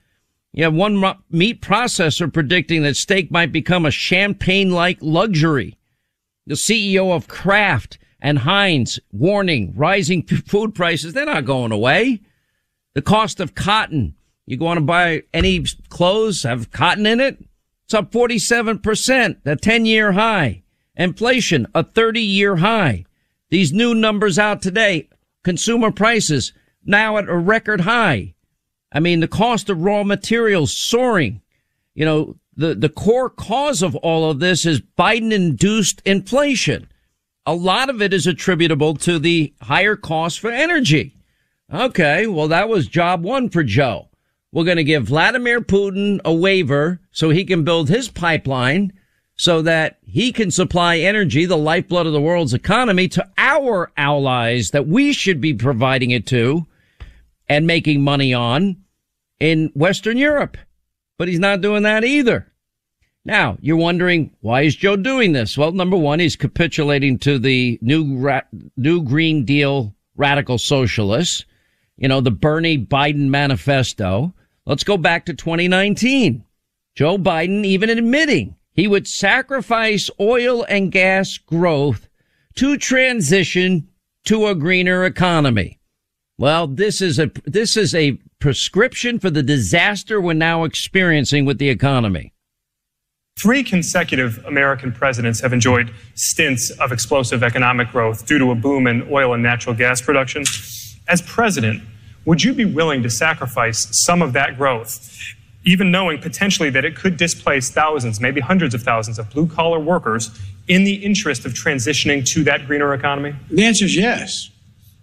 You 0.52 0.64
have 0.64 0.74
one 0.74 1.02
meat 1.30 1.62
processor 1.62 2.30
predicting 2.30 2.82
that 2.82 2.96
steak 2.96 3.30
might 3.30 3.52
become 3.52 3.86
a 3.86 3.90
champagne 3.90 4.70
like 4.70 4.98
luxury. 5.00 5.78
The 6.46 6.54
CEO 6.54 7.14
of 7.14 7.28
Kraft 7.28 7.98
and 8.22 8.38
Heinz 8.38 9.00
warning 9.10 9.74
rising 9.76 10.22
food 10.46 10.74
prices. 10.74 11.12
They're 11.12 11.26
not 11.26 11.44
going 11.44 11.72
away. 11.72 12.22
The 12.94 13.02
cost 13.02 13.40
of 13.40 13.54
cotton. 13.54 14.14
You 14.46 14.56
go 14.56 14.68
on 14.68 14.76
to 14.76 14.82
buy 14.82 15.24
any 15.34 15.64
clothes 15.88 16.44
have 16.44 16.70
cotton 16.70 17.04
in 17.04 17.20
it. 17.20 17.44
It's 17.84 17.94
up 17.94 18.12
47%, 18.12 19.36
a 19.44 19.56
10 19.56 19.86
year 19.86 20.12
high. 20.12 20.62
Inflation, 20.96 21.66
a 21.74 21.82
30 21.82 22.20
year 22.20 22.56
high. 22.56 23.04
These 23.50 23.72
new 23.72 23.94
numbers 23.94 24.38
out 24.38 24.62
today. 24.62 25.08
Consumer 25.42 25.90
prices 25.90 26.52
now 26.84 27.18
at 27.18 27.28
a 27.28 27.36
record 27.36 27.82
high. 27.82 28.34
I 28.92 29.00
mean, 29.00 29.20
the 29.20 29.28
cost 29.28 29.68
of 29.68 29.82
raw 29.82 30.04
materials 30.04 30.76
soaring. 30.76 31.40
You 31.94 32.04
know, 32.04 32.36
the, 32.56 32.74
the 32.74 32.88
core 32.88 33.30
cause 33.30 33.82
of 33.82 33.96
all 33.96 34.30
of 34.30 34.38
this 34.38 34.64
is 34.66 34.80
Biden 34.80 35.32
induced 35.32 36.02
inflation. 36.04 36.91
A 37.44 37.54
lot 37.54 37.90
of 37.90 38.00
it 38.00 38.14
is 38.14 38.26
attributable 38.26 38.94
to 38.96 39.18
the 39.18 39.52
higher 39.62 39.96
cost 39.96 40.38
for 40.38 40.50
energy. 40.50 41.16
Okay. 41.72 42.26
Well, 42.26 42.48
that 42.48 42.68
was 42.68 42.86
job 42.86 43.24
one 43.24 43.48
for 43.48 43.64
Joe. 43.64 44.08
We're 44.52 44.64
going 44.64 44.76
to 44.76 44.84
give 44.84 45.04
Vladimir 45.04 45.60
Putin 45.60 46.20
a 46.24 46.32
waiver 46.32 47.00
so 47.10 47.30
he 47.30 47.44
can 47.44 47.64
build 47.64 47.88
his 47.88 48.08
pipeline 48.08 48.92
so 49.34 49.62
that 49.62 49.98
he 50.04 50.30
can 50.30 50.50
supply 50.50 50.98
energy, 50.98 51.46
the 51.46 51.56
lifeblood 51.56 52.06
of 52.06 52.12
the 52.12 52.20
world's 52.20 52.52
economy 52.52 53.08
to 53.08 53.26
our 53.38 53.90
allies 53.96 54.70
that 54.70 54.86
we 54.86 55.12
should 55.12 55.40
be 55.40 55.54
providing 55.54 56.10
it 56.10 56.26
to 56.26 56.66
and 57.48 57.66
making 57.66 58.02
money 58.02 58.34
on 58.34 58.76
in 59.40 59.72
Western 59.74 60.18
Europe. 60.18 60.58
But 61.18 61.28
he's 61.28 61.38
not 61.38 61.60
doing 61.62 61.82
that 61.82 62.04
either. 62.04 62.51
Now, 63.24 63.56
you're 63.60 63.76
wondering, 63.76 64.32
why 64.40 64.62
is 64.62 64.74
Joe 64.74 64.96
doing 64.96 65.32
this? 65.32 65.56
Well, 65.56 65.72
number 65.72 65.96
one, 65.96 66.18
he's 66.18 66.34
capitulating 66.34 67.18
to 67.20 67.38
the 67.38 67.78
new, 67.80 68.16
ra- 68.18 68.42
new 68.76 69.02
Green 69.02 69.44
Deal 69.44 69.94
radical 70.16 70.58
socialists. 70.58 71.44
You 71.96 72.08
know, 72.08 72.20
the 72.20 72.32
Bernie 72.32 72.78
Biden 72.78 73.28
manifesto. 73.28 74.34
Let's 74.66 74.84
go 74.84 74.96
back 74.96 75.26
to 75.26 75.34
2019. 75.34 76.44
Joe 76.96 77.16
Biden 77.16 77.64
even 77.64 77.90
admitting 77.90 78.56
he 78.72 78.88
would 78.88 79.06
sacrifice 79.06 80.10
oil 80.18 80.64
and 80.68 80.90
gas 80.90 81.38
growth 81.38 82.08
to 82.56 82.76
transition 82.76 83.88
to 84.24 84.46
a 84.46 84.54
greener 84.54 85.04
economy. 85.04 85.78
Well, 86.38 86.66
this 86.66 87.00
is 87.00 87.18
a, 87.18 87.30
this 87.44 87.76
is 87.76 87.94
a 87.94 88.18
prescription 88.40 89.18
for 89.18 89.30
the 89.30 89.42
disaster 89.42 90.20
we're 90.20 90.32
now 90.32 90.64
experiencing 90.64 91.44
with 91.44 91.58
the 91.58 91.68
economy. 91.68 92.32
Three 93.42 93.64
consecutive 93.64 94.38
American 94.46 94.92
presidents 94.92 95.40
have 95.40 95.52
enjoyed 95.52 95.92
stints 96.14 96.70
of 96.78 96.92
explosive 96.92 97.42
economic 97.42 97.90
growth 97.90 98.24
due 98.24 98.38
to 98.38 98.52
a 98.52 98.54
boom 98.54 98.86
in 98.86 99.08
oil 99.10 99.34
and 99.34 99.42
natural 99.42 99.74
gas 99.74 100.00
production. 100.00 100.44
As 101.08 101.20
president, 101.22 101.82
would 102.24 102.44
you 102.44 102.54
be 102.54 102.64
willing 102.64 103.02
to 103.02 103.10
sacrifice 103.10 103.88
some 104.04 104.22
of 104.22 104.32
that 104.34 104.56
growth, 104.56 105.18
even 105.64 105.90
knowing 105.90 106.20
potentially 106.20 106.70
that 106.70 106.84
it 106.84 106.94
could 106.94 107.16
displace 107.16 107.68
thousands, 107.68 108.20
maybe 108.20 108.40
hundreds 108.40 108.74
of 108.74 108.84
thousands 108.84 109.18
of 109.18 109.28
blue 109.30 109.48
collar 109.48 109.80
workers 109.80 110.30
in 110.68 110.84
the 110.84 110.94
interest 110.94 111.44
of 111.44 111.52
transitioning 111.52 112.24
to 112.24 112.44
that 112.44 112.68
greener 112.68 112.94
economy? 112.94 113.34
The 113.50 113.64
answer 113.64 113.86
is 113.86 113.96
yes. 113.96 114.50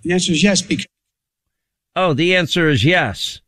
The 0.03 0.13
answer 0.13 0.31
is 0.31 0.41
yes 0.41 0.61
because 0.61 0.87
Oh, 1.93 2.13
the 2.13 2.37
answer 2.37 2.69
is 2.69 2.85
yes. 2.85 3.41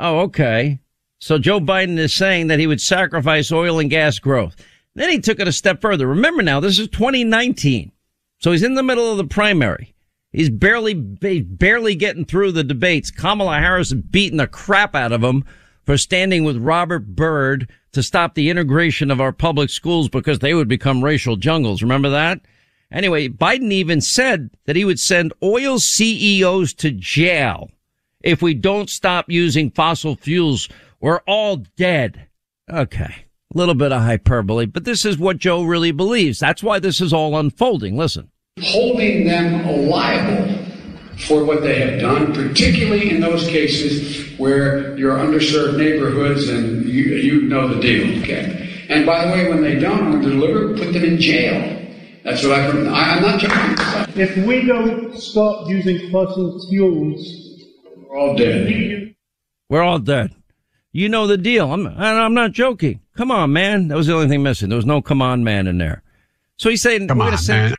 Oh, 0.00 0.18
okay. 0.22 0.80
So 1.18 1.38
Joe 1.38 1.60
Biden 1.60 1.98
is 1.98 2.12
saying 2.12 2.48
that 2.48 2.58
he 2.58 2.66
would 2.66 2.80
sacrifice 2.80 3.50
oil 3.50 3.78
and 3.78 3.90
gas 3.90 4.18
growth. 4.18 4.56
Then 4.94 5.10
he 5.10 5.20
took 5.20 5.40
it 5.40 5.48
a 5.48 5.52
step 5.52 5.80
further. 5.80 6.06
Remember 6.06 6.42
now, 6.42 6.60
this 6.60 6.78
is 6.78 6.88
2019. 6.88 7.92
So 8.38 8.52
he's 8.52 8.62
in 8.62 8.74
the 8.74 8.82
middle 8.82 9.10
of 9.10 9.16
the 9.16 9.24
primary. 9.24 9.94
He's 10.32 10.50
barely, 10.50 10.94
barely 10.94 11.94
getting 11.94 12.26
through 12.26 12.52
the 12.52 12.64
debates. 12.64 13.10
Kamala 13.10 13.58
Harris 13.58 13.88
is 13.88 13.94
beating 13.94 14.36
the 14.36 14.46
crap 14.46 14.94
out 14.94 15.12
of 15.12 15.24
him 15.24 15.44
for 15.84 15.96
standing 15.96 16.44
with 16.44 16.56
Robert 16.58 17.14
Byrd 17.14 17.70
to 17.92 18.02
stop 18.02 18.34
the 18.34 18.50
integration 18.50 19.10
of 19.10 19.20
our 19.20 19.32
public 19.32 19.70
schools 19.70 20.10
because 20.10 20.40
they 20.40 20.52
would 20.52 20.68
become 20.68 21.02
racial 21.02 21.36
jungles. 21.36 21.80
Remember 21.80 22.10
that? 22.10 22.40
Anyway, 22.92 23.28
Biden 23.28 23.72
even 23.72 24.00
said 24.00 24.50
that 24.66 24.76
he 24.76 24.84
would 24.84 25.00
send 25.00 25.32
oil 25.42 25.78
CEOs 25.78 26.74
to 26.74 26.90
jail 26.90 27.70
if 28.22 28.42
we 28.42 28.52
don't 28.54 28.90
stop 28.90 29.30
using 29.30 29.70
fossil 29.70 30.16
fuels. 30.16 30.68
We're 31.00 31.20
all 31.26 31.56
dead. 31.76 32.28
Okay. 32.70 33.24
A 33.54 33.58
little 33.58 33.74
bit 33.74 33.92
of 33.92 34.02
hyperbole, 34.02 34.66
but 34.66 34.84
this 34.84 35.04
is 35.04 35.18
what 35.18 35.38
Joe 35.38 35.62
really 35.62 35.92
believes. 35.92 36.38
That's 36.38 36.62
why 36.62 36.78
this 36.78 37.00
is 37.00 37.12
all 37.12 37.38
unfolding. 37.38 37.96
Listen. 37.96 38.30
Holding 38.60 39.26
them 39.26 39.88
liable 39.88 40.66
for 41.26 41.44
what 41.44 41.62
they 41.62 41.78
have 41.80 42.00
done, 42.00 42.32
particularly 42.32 43.10
in 43.10 43.20
those 43.20 43.46
cases 43.48 44.38
where 44.38 44.96
you're 44.98 45.16
underserved 45.16 45.78
neighborhoods 45.78 46.48
and 46.48 46.84
you, 46.86 47.04
you 47.04 47.42
know 47.42 47.68
the 47.68 47.80
deal, 47.80 48.22
okay? 48.22 48.86
And 48.88 49.06
by 49.06 49.26
the 49.26 49.32
way, 49.32 49.48
when 49.48 49.62
they 49.62 49.78
don't 49.78 50.20
deliver, 50.20 50.76
put 50.76 50.92
them 50.92 51.04
in 51.04 51.20
jail. 51.20 51.76
That's 52.24 52.42
what 52.42 52.52
I've 52.52 52.72
heard. 52.72 52.86
I, 52.88 53.16
am 53.16 53.22
not 53.22 53.40
joking. 53.40 54.20
If 54.20 54.36
we 54.46 54.66
don't 54.66 55.16
stop 55.16 55.68
using 55.68 56.10
fossil 56.10 56.66
fuels, 56.68 57.64
we're 57.96 58.18
all 58.18 58.36
dead. 58.36 59.14
We're 59.68 59.82
all 59.82 59.98
dead. 59.98 60.34
You 60.96 61.10
know 61.10 61.26
the 61.26 61.36
deal. 61.36 61.74
I'm, 61.74 61.86
I'm 61.86 62.32
not 62.32 62.52
joking. 62.52 63.00
Come 63.18 63.30
on, 63.30 63.52
man. 63.52 63.88
That 63.88 63.98
was 63.98 64.06
the 64.06 64.14
only 64.14 64.28
thing 64.28 64.42
missing. 64.42 64.70
There 64.70 64.76
was 64.76 64.86
no 64.86 65.02
come 65.02 65.20
on, 65.20 65.44
man 65.44 65.66
in 65.66 65.76
there. 65.76 66.02
So 66.56 66.70
he's 66.70 66.80
saying, 66.80 67.06
come 67.08 67.20
on, 67.20 67.36
man. 67.48 67.74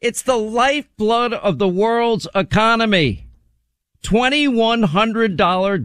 It's 0.00 0.22
the 0.22 0.38
lifeblood 0.38 1.34
of 1.34 1.58
the 1.58 1.68
world's 1.68 2.26
economy. 2.34 3.26
$2,100 4.02 5.36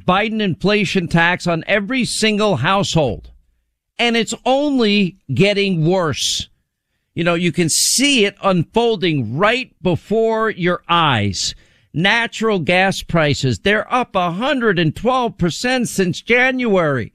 Biden 0.05 0.41
inflation 0.41 1.09
tax 1.09 1.47
on 1.47 1.65
every 1.67 2.05
single 2.05 2.55
household. 2.55 3.29
And 3.97 4.15
it's 4.15 4.33
only 4.45 5.17
getting 5.33 5.85
worse. 5.85 6.47
You 7.13 7.25
know, 7.25 7.33
you 7.33 7.51
can 7.51 7.67
see 7.67 8.23
it 8.23 8.37
unfolding 8.41 9.37
right 9.37 9.75
before 9.81 10.49
your 10.49 10.81
eyes. 10.87 11.55
Natural 11.93 12.59
gas 12.59 13.01
prices, 13.01 13.59
they're 13.59 13.91
up 13.91 14.13
112% 14.13 15.87
since 15.87 16.21
January. 16.21 17.13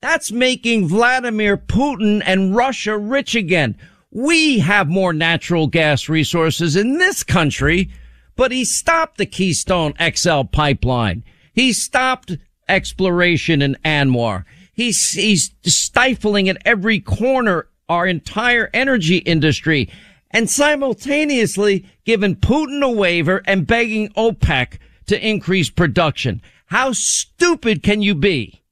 That's 0.00 0.32
making 0.32 0.88
Vladimir 0.88 1.56
Putin 1.56 2.22
and 2.24 2.54
Russia 2.54 2.98
rich 2.98 3.34
again. 3.34 3.76
We 4.10 4.58
have 4.60 4.88
more 4.88 5.12
natural 5.12 5.66
gas 5.68 6.08
resources 6.08 6.74
in 6.74 6.98
this 6.98 7.22
country, 7.22 7.90
but 8.34 8.50
he 8.50 8.64
stopped 8.64 9.18
the 9.18 9.26
Keystone 9.26 9.94
XL 10.00 10.42
pipeline. 10.42 11.22
He 11.52 11.72
stopped 11.72 12.36
exploration 12.68 13.62
in 13.62 13.76
ANWR. 13.84 14.44
He's, 14.72 15.10
he's 15.10 15.54
stifling 15.64 16.48
at 16.48 16.58
every 16.64 17.00
corner 17.00 17.68
our 17.88 18.06
entire 18.06 18.70
energy 18.74 19.18
industry 19.18 19.88
and 20.30 20.50
simultaneously 20.50 21.86
giving 22.06 22.36
Putin 22.36 22.82
a 22.82 22.90
waiver 22.90 23.42
and 23.46 23.66
begging 23.66 24.08
OPEC 24.10 24.78
to 25.06 25.28
increase 25.28 25.68
production. 25.68 26.40
How 26.66 26.92
stupid 26.92 27.82
can 27.82 28.00
you 28.00 28.14
be? 28.14 28.62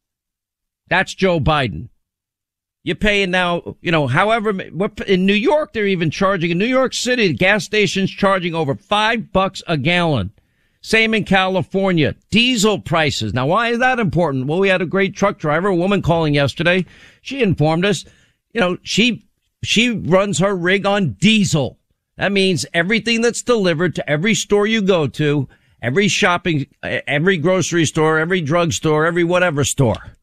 That's 0.88 1.14
Joe 1.14 1.40
Biden. 1.40 1.88
You're 2.84 2.96
paying 2.96 3.30
now, 3.30 3.76
you 3.80 3.90
know, 3.90 4.06
however, 4.06 4.50
in 5.06 5.26
New 5.26 5.34
York, 5.34 5.72
they're 5.72 5.86
even 5.86 6.10
charging, 6.10 6.50
in 6.50 6.58
New 6.58 6.66
York 6.66 6.92
City, 6.92 7.28
the 7.28 7.34
gas 7.34 7.64
stations 7.64 8.10
charging 8.10 8.54
over 8.54 8.74
five 8.74 9.32
bucks 9.32 9.62
a 9.66 9.76
gallon. 9.76 10.32
Same 10.82 11.14
in 11.14 11.24
California. 11.24 12.14
Diesel 12.30 12.80
prices. 12.80 13.32
Now, 13.32 13.46
why 13.46 13.70
is 13.70 13.78
that 13.78 13.98
important? 13.98 14.46
Well, 14.46 14.58
we 14.58 14.68
had 14.68 14.82
a 14.82 14.86
great 14.86 15.16
truck 15.16 15.38
driver, 15.38 15.68
a 15.68 15.74
woman 15.74 16.02
calling 16.02 16.34
yesterday. 16.34 16.84
She 17.22 17.42
informed 17.42 17.86
us, 17.86 18.04
you 18.52 18.60
know, 18.60 18.76
she, 18.82 19.26
she 19.62 19.90
runs 19.90 20.40
her 20.40 20.54
rig 20.54 20.84
on 20.84 21.12
diesel. 21.12 21.78
That 22.16 22.32
means 22.32 22.66
everything 22.72 23.20
that's 23.20 23.42
delivered 23.42 23.94
to 23.96 24.08
every 24.08 24.34
store 24.34 24.66
you 24.66 24.82
go 24.82 25.06
to, 25.08 25.48
every 25.82 26.08
shopping, 26.08 26.66
every 26.82 27.36
grocery 27.36 27.84
store, 27.84 28.18
every 28.18 28.40
drugstore, 28.40 29.06
every 29.06 29.24
whatever 29.24 29.64
store 29.64 30.16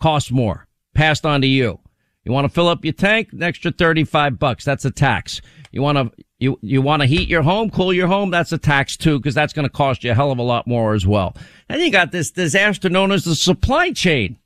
costs 0.00 0.30
more 0.30 0.66
passed 0.94 1.24
on 1.24 1.40
to 1.40 1.46
you. 1.46 1.78
You 2.24 2.32
want 2.32 2.44
to 2.44 2.52
fill 2.52 2.68
up 2.68 2.84
your 2.84 2.92
tank? 2.92 3.32
An 3.32 3.42
extra 3.42 3.70
35 3.70 4.38
bucks. 4.38 4.64
That's 4.64 4.84
a 4.84 4.90
tax. 4.90 5.40
You 5.72 5.80
want 5.80 5.96
to, 5.96 6.24
you, 6.38 6.58
you 6.60 6.82
want 6.82 7.02
to 7.02 7.08
heat 7.08 7.28
your 7.28 7.42
home, 7.42 7.70
cool 7.70 7.92
your 7.92 8.08
home? 8.08 8.30
That's 8.30 8.52
a 8.52 8.58
tax 8.58 8.96
too, 8.96 9.18
because 9.18 9.34
that's 9.34 9.52
going 9.52 9.66
to 9.66 9.72
cost 9.72 10.04
you 10.04 10.10
a 10.10 10.14
hell 10.14 10.30
of 10.30 10.38
a 10.38 10.42
lot 10.42 10.66
more 10.66 10.94
as 10.94 11.06
well. 11.06 11.36
And 11.68 11.80
you 11.80 11.90
got 11.90 12.12
this 12.12 12.30
disaster 12.30 12.90
known 12.90 13.12
as 13.12 13.24
the 13.24 13.34
supply 13.34 13.92
chain 13.92 14.38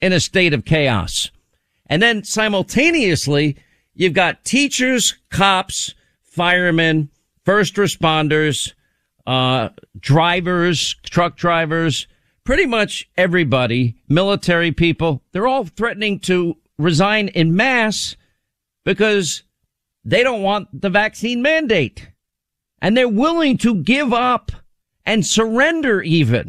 in 0.00 0.12
a 0.12 0.20
state 0.20 0.52
of 0.52 0.64
chaos. 0.64 1.30
And 1.86 2.02
then 2.02 2.24
simultaneously, 2.24 3.56
you've 3.94 4.14
got 4.14 4.44
teachers, 4.44 5.16
cops, 5.30 5.94
firemen, 6.32 7.10
first 7.44 7.74
responders, 7.74 8.72
uh, 9.26 9.68
drivers, 9.98 10.96
truck 11.04 11.36
drivers, 11.36 12.06
pretty 12.44 12.66
much 12.66 13.08
everybody, 13.16 13.96
military 14.08 14.72
people, 14.72 15.22
they're 15.32 15.46
all 15.46 15.64
threatening 15.64 16.18
to 16.18 16.56
resign 16.78 17.28
in 17.28 17.54
mass 17.54 18.16
because 18.84 19.44
they 20.04 20.22
don't 20.22 20.42
want 20.42 20.68
the 20.80 20.90
vaccine 20.90 21.42
mandate. 21.42 22.08
And 22.80 22.96
they're 22.96 23.08
willing 23.08 23.58
to 23.58 23.76
give 23.76 24.12
up 24.12 24.50
and 25.06 25.24
surrender 25.24 26.02
even. 26.02 26.48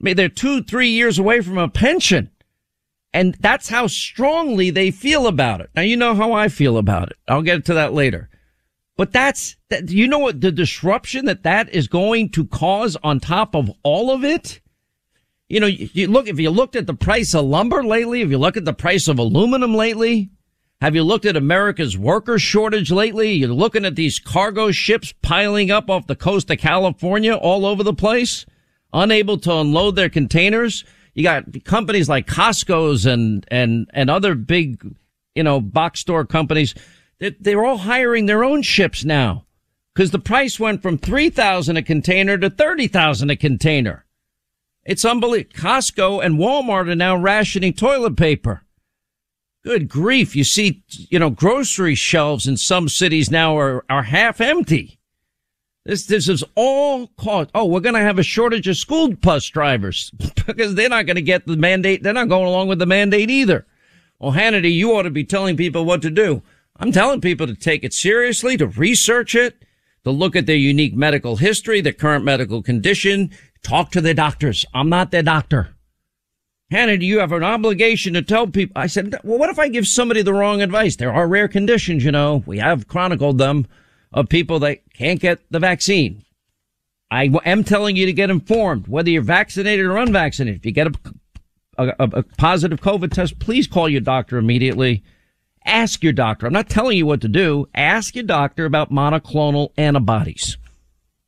I 0.00 0.04
mean, 0.04 0.16
they're 0.16 0.28
two, 0.28 0.62
three 0.62 0.88
years 0.88 1.18
away 1.18 1.40
from 1.40 1.58
a 1.58 1.68
pension. 1.68 2.30
And 3.12 3.34
that's 3.40 3.68
how 3.68 3.86
strongly 3.86 4.70
they 4.70 4.90
feel 4.90 5.26
about 5.26 5.60
it. 5.60 5.70
Now, 5.74 5.82
you 5.82 5.96
know 5.96 6.14
how 6.14 6.32
I 6.32 6.48
feel 6.48 6.78
about 6.78 7.10
it. 7.10 7.16
I'll 7.28 7.42
get 7.42 7.64
to 7.66 7.74
that 7.74 7.92
later. 7.92 8.30
But 8.96 9.12
that's, 9.12 9.56
that, 9.68 9.90
you 9.90 10.08
know 10.08 10.18
what 10.18 10.40
the 10.40 10.50
disruption 10.50 11.26
that 11.26 11.42
that 11.42 11.68
is 11.68 11.86
going 11.86 12.30
to 12.30 12.46
cause 12.46 12.96
on 13.02 13.20
top 13.20 13.54
of 13.54 13.70
all 13.82 14.10
of 14.10 14.24
it? 14.24 14.60
You 15.48 15.60
know, 15.60 15.66
you, 15.66 15.88
you 15.92 16.06
look, 16.08 16.28
if 16.28 16.40
you 16.40 16.50
looked 16.50 16.76
at 16.76 16.86
the 16.86 16.94
price 16.94 17.34
of 17.34 17.44
lumber 17.44 17.84
lately, 17.84 18.22
if 18.22 18.30
you 18.30 18.38
look 18.38 18.56
at 18.56 18.64
the 18.64 18.72
price 18.72 19.06
of 19.06 19.18
aluminum 19.18 19.74
lately, 19.74 20.30
have 20.80 20.94
you 20.94 21.02
looked 21.02 21.24
at 21.24 21.36
America's 21.36 21.96
worker 21.96 22.38
shortage 22.38 22.90
lately? 22.90 23.32
You're 23.32 23.48
looking 23.50 23.84
at 23.84 23.96
these 23.96 24.18
cargo 24.18 24.72
ships 24.72 25.12
piling 25.22 25.70
up 25.70 25.88
off 25.88 26.06
the 26.06 26.16
coast 26.16 26.50
of 26.50 26.58
California 26.58 27.34
all 27.34 27.64
over 27.64 27.82
the 27.82 27.94
place, 27.94 28.44
unable 28.92 29.38
to 29.38 29.54
unload 29.54 29.96
their 29.96 30.10
containers. 30.10 30.84
You 31.14 31.22
got 31.22 31.64
companies 31.64 32.08
like 32.08 32.26
Costco's 32.26 33.06
and, 33.06 33.46
and, 33.48 33.90
and 33.94 34.10
other 34.10 34.34
big, 34.34 34.96
you 35.34 35.42
know, 35.42 35.60
box 35.60 36.00
store 36.00 36.26
companies. 36.26 36.74
They're, 37.18 37.34
they're 37.38 37.64
all 37.64 37.78
hiring 37.78 38.26
their 38.26 38.44
own 38.44 38.62
ships 38.62 39.04
now 39.04 39.46
because 39.94 40.10
the 40.10 40.18
price 40.18 40.60
went 40.60 40.82
from 40.82 40.98
3000 40.98 41.76
a 41.76 41.82
container 41.82 42.36
to 42.38 42.50
30,000 42.50 43.30
a 43.30 43.36
container. 43.36 44.04
It's 44.84 45.04
unbelievable. 45.04 45.56
Costco 45.58 46.24
and 46.24 46.38
Walmart 46.38 46.90
are 46.90 46.94
now 46.94 47.16
rationing 47.16 47.72
toilet 47.72 48.16
paper. 48.16 48.62
Good 49.64 49.88
grief. 49.88 50.36
You 50.36 50.44
see, 50.44 50.84
you 50.88 51.18
know, 51.18 51.30
grocery 51.30 51.96
shelves 51.96 52.46
in 52.46 52.56
some 52.56 52.88
cities 52.88 53.30
now 53.30 53.58
are, 53.58 53.84
are 53.90 54.04
half 54.04 54.40
empty. 54.40 55.00
This, 55.84 56.06
this 56.06 56.28
is 56.28 56.44
all 56.54 57.08
caused. 57.16 57.50
Oh, 57.54 57.64
we're 57.64 57.80
going 57.80 57.94
to 57.94 58.00
have 58.00 58.18
a 58.18 58.24
shortage 58.24 58.68
of 58.68 58.76
school 58.76 59.12
bus 59.12 59.48
drivers 59.48 60.10
because 60.46 60.74
they're 60.74 60.88
not 60.88 61.06
going 61.06 61.16
to 61.16 61.22
get 61.22 61.46
the 61.46 61.56
mandate. 61.56 62.02
They're 62.02 62.12
not 62.12 62.28
going 62.28 62.46
along 62.46 62.68
with 62.68 62.78
the 62.78 62.86
mandate 62.86 63.30
either. 63.30 63.66
Well, 64.18 64.32
Hannity, 64.32 64.72
you 64.72 64.92
ought 64.92 65.02
to 65.02 65.10
be 65.10 65.24
telling 65.24 65.56
people 65.56 65.84
what 65.84 66.02
to 66.02 66.10
do. 66.10 66.42
I'm 66.78 66.92
telling 66.92 67.20
people 67.20 67.46
to 67.46 67.54
take 67.54 67.84
it 67.84 67.94
seriously, 67.94 68.56
to 68.56 68.66
research 68.66 69.34
it, 69.34 69.62
to 70.04 70.10
look 70.10 70.36
at 70.36 70.46
their 70.46 70.56
unique 70.56 70.94
medical 70.94 71.36
history, 71.36 71.80
their 71.80 71.92
current 71.92 72.24
medical 72.24 72.62
condition, 72.62 73.30
Talk 73.66 73.90
to 73.90 74.00
their 74.00 74.14
doctors. 74.14 74.64
I'm 74.72 74.88
not 74.88 75.10
their 75.10 75.24
doctor. 75.24 75.70
Hannah, 76.70 76.98
do 76.98 77.04
you 77.04 77.18
have 77.18 77.32
an 77.32 77.42
obligation 77.42 78.14
to 78.14 78.22
tell 78.22 78.46
people? 78.46 78.80
I 78.80 78.86
said, 78.86 79.16
well, 79.24 79.38
what 79.38 79.50
if 79.50 79.58
I 79.58 79.66
give 79.66 79.88
somebody 79.88 80.22
the 80.22 80.32
wrong 80.32 80.62
advice? 80.62 80.94
There 80.94 81.12
are 81.12 81.26
rare 81.26 81.48
conditions, 81.48 82.04
you 82.04 82.12
know. 82.12 82.44
We 82.46 82.58
have 82.58 82.86
chronicled 82.86 83.38
them 83.38 83.66
of 84.12 84.28
people 84.28 84.60
that 84.60 84.82
can't 84.94 85.18
get 85.18 85.40
the 85.50 85.58
vaccine. 85.58 86.24
I 87.10 87.24
am 87.44 87.64
telling 87.64 87.96
you 87.96 88.06
to 88.06 88.12
get 88.12 88.30
informed, 88.30 88.86
whether 88.86 89.10
you're 89.10 89.22
vaccinated 89.22 89.84
or 89.84 89.96
unvaccinated. 89.96 90.60
If 90.60 90.66
you 90.66 90.70
get 90.70 90.86
a, 90.86 90.92
a, 91.76 91.94
a 91.98 92.22
positive 92.22 92.80
COVID 92.80 93.12
test, 93.12 93.40
please 93.40 93.66
call 93.66 93.88
your 93.88 94.00
doctor 94.00 94.38
immediately. 94.38 95.02
Ask 95.66 96.02
your 96.04 96.12
doctor. 96.12 96.46
I'm 96.46 96.52
not 96.52 96.70
telling 96.70 96.96
you 96.96 97.06
what 97.06 97.20
to 97.22 97.28
do. 97.28 97.68
Ask 97.74 98.14
your 98.14 98.24
doctor 98.24 98.64
about 98.64 98.92
monoclonal 98.92 99.72
antibodies. 99.76 100.56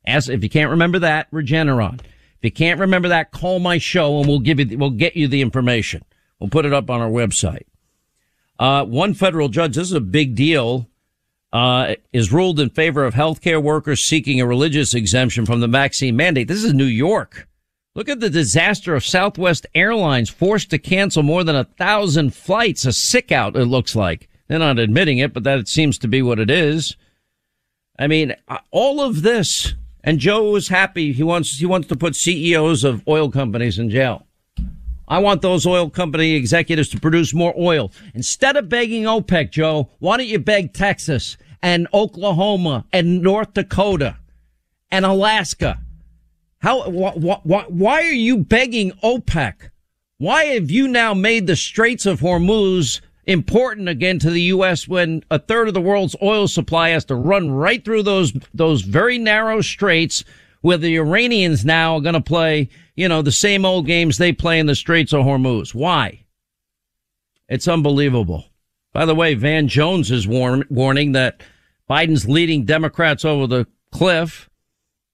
Ask, 0.07 0.31
if 0.31 0.43
you 0.43 0.49
can't 0.49 0.71
remember 0.71 1.01
that, 1.01 1.31
Regeneron. 1.33 2.01
If 2.01 2.45
you 2.45 2.53
can't 2.53 2.79
remember 2.79 3.09
that, 3.09 3.33
call 3.33 3.59
my 3.59 3.79
show 3.79 4.19
and 4.19 4.29
we'll 4.29 4.39
give 4.39 4.61
you, 4.61 4.79
we'll 4.79 4.91
get 4.91 5.17
you 5.17 5.27
the 5.27 5.43
information. 5.43 6.05
We'll 6.39 6.51
put 6.51 6.65
it 6.65 6.73
up 6.73 6.89
on 6.89 7.01
our 7.01 7.11
website. 7.11 7.65
Uh, 8.61 8.85
one 8.85 9.13
federal 9.13 9.49
judge, 9.49 9.75
this 9.75 9.89
is 9.89 9.93
a 9.93 10.01
big 10.01 10.37
deal, 10.37 10.89
uh, 11.53 11.97
is 12.13 12.33
ruled 12.33 12.61
in 12.61 12.71
favor 12.71 13.05
of 13.05 13.15
healthcare 13.15 13.63
workers 13.63 14.05
seeking 14.05 14.41
a 14.41 14.47
religious 14.47 14.95
exemption 14.95 15.47
from 15.47 15.61
the 15.61 15.69
vaccine 15.69 16.15
mandate. 16.15 16.47
This 16.47 16.63
is 16.63 16.75
New 16.75 16.85
York. 16.85 17.49
Look 17.95 18.09
at 18.09 18.21
the 18.21 18.31
disaster 18.31 18.95
of 18.95 19.05
Southwest 19.05 19.67
Airlines 19.75 20.31
forced 20.31 20.71
to 20.71 20.79
cancel 20.79 21.25
more 21.25 21.43
than 21.43 21.57
a 21.57 21.65
thousand 21.65 22.35
flights, 22.35 22.85
a 22.85 22.93
sick 22.93 23.33
out, 23.33 23.57
it 23.57 23.65
looks 23.65 23.97
like. 23.97 24.28
They're 24.49 24.59
not 24.59 24.79
admitting 24.79 25.19
it, 25.19 25.33
but 25.33 25.45
that 25.45 25.69
seems 25.69 25.99
to 25.99 26.09
be 26.09 26.23
what 26.23 26.39
it 26.39 26.51
is. 26.51 26.97
I 27.99 28.07
mean, 28.07 28.35
uh, 28.49 28.59
all 28.71 29.01
of 29.01 29.23
this 29.23 29.75
and 30.03 30.19
Joe 30.19 30.57
is 30.57 30.69
happy. 30.69 31.13
He 31.13 31.23
wants, 31.23 31.59
he 31.59 31.67
wants 31.67 31.89
to 31.89 31.97
put 31.97 32.17
CEOs 32.17 32.85
of 32.85 33.07
oil 33.07 33.31
companies 33.31 33.79
in 33.79 33.91
jail. 33.91 34.27
I 35.07 35.19
want 35.19 35.43
those 35.43 35.67
oil 35.67 35.89
company 35.91 36.33
executives 36.33 36.89
to 36.91 37.01
produce 37.01 37.35
more 37.35 37.55
oil. 37.59 37.91
Instead 38.15 38.57
of 38.57 38.69
begging 38.69 39.05
OPEC, 39.05 39.51
Joe, 39.51 39.91
why 39.99 40.17
don't 40.17 40.27
you 40.27 40.39
beg 40.39 40.73
Texas 40.73 41.37
and 41.63 41.89
Oklahoma 41.93 42.85
and 42.93 43.23
North 43.23 43.55
Dakota 43.55 44.17
and 44.91 45.05
Alaska? 45.05 45.81
How, 46.61 46.83
wh- 46.83 47.17
wh- 47.17 47.43
wh- 47.43 47.71
why 47.71 48.03
are 48.03 48.13
you 48.13 48.39
begging 48.39 48.93
OPEC? 49.03 49.71
Why 50.19 50.45
have 50.45 50.71
you 50.71 50.89
now 50.89 51.15
made 51.15 51.47
the 51.47 51.57
Straits 51.57 52.05
of 52.05 52.21
Hormuz 52.21 53.01
important 53.29 53.89
again 53.89 54.19
to 54.19 54.31
the 54.31 54.43
U.S. 54.43 54.89
when 54.89 55.23
a 55.31 55.39
third 55.39 55.69
of 55.69 55.75
the 55.75 55.81
world's 55.81 56.17
oil 56.23 56.49
supply 56.49 56.89
has 56.89 57.05
to 57.05 57.15
run 57.15 57.51
right 57.51 57.85
through 57.85 58.03
those, 58.03 58.33
those 58.55 58.81
very 58.81 59.19
narrow 59.19 59.61
straits 59.61 60.25
where 60.63 60.79
the 60.79 60.97
Iranians 60.97 61.65
now 61.65 61.97
are 61.97 62.01
going 62.01 62.15
to 62.15 62.21
play, 62.21 62.71
you 62.97 63.07
know, 63.07 63.23
the 63.23 63.31
same 63.31 63.65
old 63.65 63.87
games 63.87 64.17
they 64.17 64.33
play 64.33 64.59
in 64.59 64.67
the 64.67 64.75
Straits 64.75 65.13
of 65.13 65.25
Hormuz. 65.25 65.75
Why? 65.75 66.25
It's 67.49 67.69
unbelievable. 67.69 68.47
By 68.93 69.05
the 69.05 69.15
way, 69.15 69.35
Van 69.35 69.69
Jones 69.69 70.11
is 70.11 70.27
warn- 70.27 70.65
warning 70.71 71.13
that 71.13 71.43
Biden's 71.89 72.29
leading 72.29 72.65
Democrats 72.65 73.25
over 73.25 73.47
the 73.47 73.67
cliff. 73.93 74.49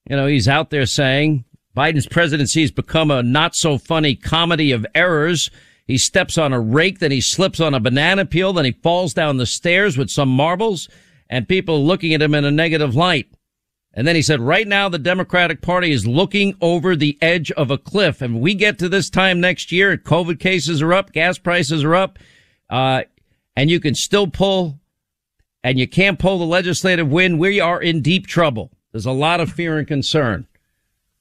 You 0.08 0.16
know, 0.16 0.26
he's 0.26 0.48
out 0.48 0.70
there 0.70 0.86
saying 0.86 1.44
Biden's 1.76 2.06
presidency 2.06 2.62
has 2.62 2.70
become 2.70 3.10
a 3.10 3.22
not 3.22 3.56
so 3.56 3.76
funny 3.76 4.14
comedy 4.14 4.70
of 4.70 4.86
errors 4.94 5.50
he 5.86 5.98
steps 5.98 6.38
on 6.38 6.52
a 6.52 6.60
rake, 6.60 6.98
then 6.98 7.10
he 7.10 7.20
slips 7.20 7.60
on 7.60 7.74
a 7.74 7.80
banana 7.80 8.24
peel, 8.24 8.52
then 8.52 8.64
he 8.64 8.72
falls 8.72 9.12
down 9.12 9.36
the 9.36 9.46
stairs 9.46 9.98
with 9.98 10.10
some 10.10 10.28
marbles 10.28 10.88
and 11.28 11.48
people 11.48 11.84
looking 11.84 12.14
at 12.14 12.22
him 12.22 12.34
in 12.34 12.44
a 12.44 12.50
negative 12.50 12.94
light. 12.94 13.28
And 13.92 14.06
then 14.06 14.16
he 14.16 14.22
said, 14.22 14.40
right 14.40 14.66
now 14.66 14.88
the 14.88 14.98
Democratic 14.98 15.60
Party 15.60 15.92
is 15.92 16.06
looking 16.06 16.56
over 16.60 16.96
the 16.96 17.16
edge 17.20 17.52
of 17.52 17.70
a 17.70 17.78
cliff. 17.78 18.22
And 18.22 18.40
we 18.40 18.54
get 18.54 18.78
to 18.80 18.88
this 18.88 19.08
time 19.08 19.40
next 19.40 19.70
year, 19.70 19.96
COVID 19.96 20.40
cases 20.40 20.82
are 20.82 20.92
up, 20.92 21.12
gas 21.12 21.38
prices 21.38 21.84
are 21.84 21.94
up, 21.94 22.18
uh, 22.70 23.02
and 23.54 23.70
you 23.70 23.78
can 23.78 23.94
still 23.94 24.26
pull 24.26 24.80
and 25.62 25.78
you 25.78 25.86
can't 25.86 26.18
pull 26.18 26.38
the 26.38 26.44
legislative 26.44 27.10
win. 27.10 27.38
We 27.38 27.60
are 27.60 27.80
in 27.80 28.02
deep 28.02 28.26
trouble. 28.26 28.72
There's 28.92 29.06
a 29.06 29.12
lot 29.12 29.40
of 29.40 29.52
fear 29.52 29.78
and 29.78 29.86
concern. 29.86 30.46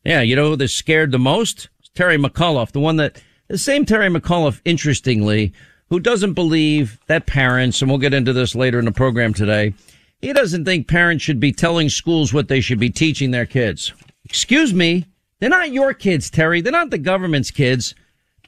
Yeah. 0.04 0.22
You 0.22 0.36
know 0.36 0.50
who 0.50 0.56
they're 0.56 0.68
scared 0.68 1.12
the 1.12 1.20
most? 1.20 1.70
It's 1.80 1.90
Terry 1.90 2.18
McAuliffe, 2.18 2.72
the 2.72 2.80
one 2.80 2.96
that 2.98 3.22
the 3.54 3.60
same 3.60 3.86
Terry 3.86 4.10
McAuliffe, 4.10 4.62
interestingly, 4.66 5.54
who 5.92 6.00
doesn't 6.00 6.34
believe 6.34 7.00
that 7.06 7.28
parents, 7.28 7.84
and 7.84 7.92
we'll 7.92 8.00
get 8.00 8.12
into 8.12 8.34
this 8.34 8.56
later 8.56 8.80
in 8.80 8.86
the 8.86 8.92
program 8.92 9.32
today, 9.32 9.76
he 10.22 10.34
doesn't 10.34 10.66
think 10.66 10.88
parents 10.88 11.24
should 11.24 11.40
be 11.40 11.52
telling 11.52 11.88
schools 11.88 12.34
what 12.34 12.48
they 12.48 12.62
should 12.62 12.80
be 12.80 12.90
teaching 12.90 13.30
their 13.30 13.46
kids. 13.46 13.94
Excuse 14.26 14.74
me. 14.74 15.06
They're 15.40 15.52
not 15.52 15.72
your 15.72 15.94
kids, 15.94 16.32
Terry. 16.32 16.62
They're 16.62 16.72
not 16.72 16.90
the 16.90 16.98
government's 16.98 17.52
kids. 17.52 17.94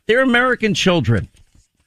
They're 0.07 0.23
American 0.23 0.73
children. 0.73 1.30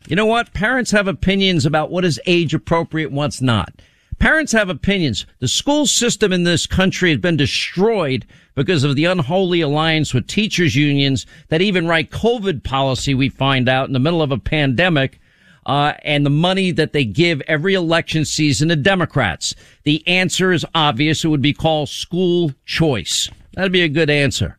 You 0.06 0.14
know 0.14 0.26
what? 0.26 0.52
Parents 0.52 0.92
have 0.92 1.08
opinions 1.08 1.66
about 1.66 1.90
what 1.90 2.04
is 2.04 2.20
age 2.24 2.54
appropriate 2.54 3.08
and 3.08 3.16
what's 3.16 3.42
not. 3.42 3.72
Parents 4.18 4.52
have 4.52 4.68
opinions. 4.68 5.26
The 5.38 5.48
school 5.48 5.86
system 5.86 6.32
in 6.32 6.42
this 6.42 6.66
country 6.66 7.10
has 7.10 7.20
been 7.20 7.36
destroyed 7.36 8.26
because 8.54 8.82
of 8.82 8.96
the 8.96 9.04
unholy 9.04 9.60
alliance 9.60 10.12
with 10.12 10.26
teachers 10.26 10.74
unions 10.74 11.24
that 11.48 11.62
even 11.62 11.86
write 11.86 12.10
COVID 12.10 12.64
policy, 12.64 13.14
we 13.14 13.28
find 13.28 13.68
out 13.68 13.86
in 13.86 13.92
the 13.92 14.00
middle 14.00 14.22
of 14.22 14.32
a 14.32 14.38
pandemic. 14.38 15.20
Uh, 15.66 15.92
and 16.02 16.24
the 16.24 16.30
money 16.30 16.70
that 16.70 16.94
they 16.94 17.04
give 17.04 17.42
every 17.42 17.74
election 17.74 18.24
season 18.24 18.70
to 18.70 18.76
Democrats. 18.76 19.54
The 19.82 20.06
answer 20.08 20.50
is 20.50 20.64
obvious. 20.74 21.24
It 21.24 21.28
would 21.28 21.42
be 21.42 21.52
called 21.52 21.90
school 21.90 22.52
choice. 22.64 23.28
That'd 23.52 23.70
be 23.70 23.82
a 23.82 23.88
good 23.88 24.08
answer. 24.08 24.58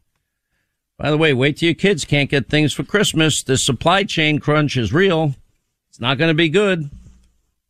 By 0.99 1.09
the 1.09 1.17
way, 1.17 1.33
wait 1.33 1.57
till 1.57 1.67
your 1.67 1.73
kids 1.73 2.05
can't 2.05 2.29
get 2.29 2.47
things 2.47 2.73
for 2.73 2.83
Christmas. 2.83 3.41
The 3.41 3.57
supply 3.57 4.03
chain 4.03 4.37
crunch 4.37 4.77
is 4.77 4.93
real. 4.93 5.33
It's 5.89 5.99
not 5.99 6.19
going 6.19 6.27
to 6.27 6.35
be 6.35 6.49
good. 6.49 6.91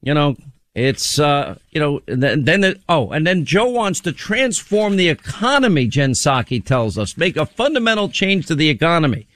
You 0.02 0.14
know, 0.14 0.36
it's, 0.76 1.20
uh, 1.20 1.58
you 1.72 1.80
know, 1.80 2.02
then, 2.06 2.46
then 2.46 2.62
the, 2.62 2.80
oh, 2.88 3.10
and 3.10 3.26
then 3.26 3.44
Joe 3.44 3.70
wants 3.70 4.00
to 4.02 4.12
transform 4.12 4.96
the 4.96 5.10
economy, 5.10 5.88
Jen 5.88 6.12
Psaki 6.12 6.64
tells 6.64 6.98
us, 6.98 7.18
make 7.18 7.38
a 7.38 7.46
fundamental 7.46 8.10
change 8.10 8.46
to 8.48 8.56
the 8.56 8.70
economy. 8.70 9.28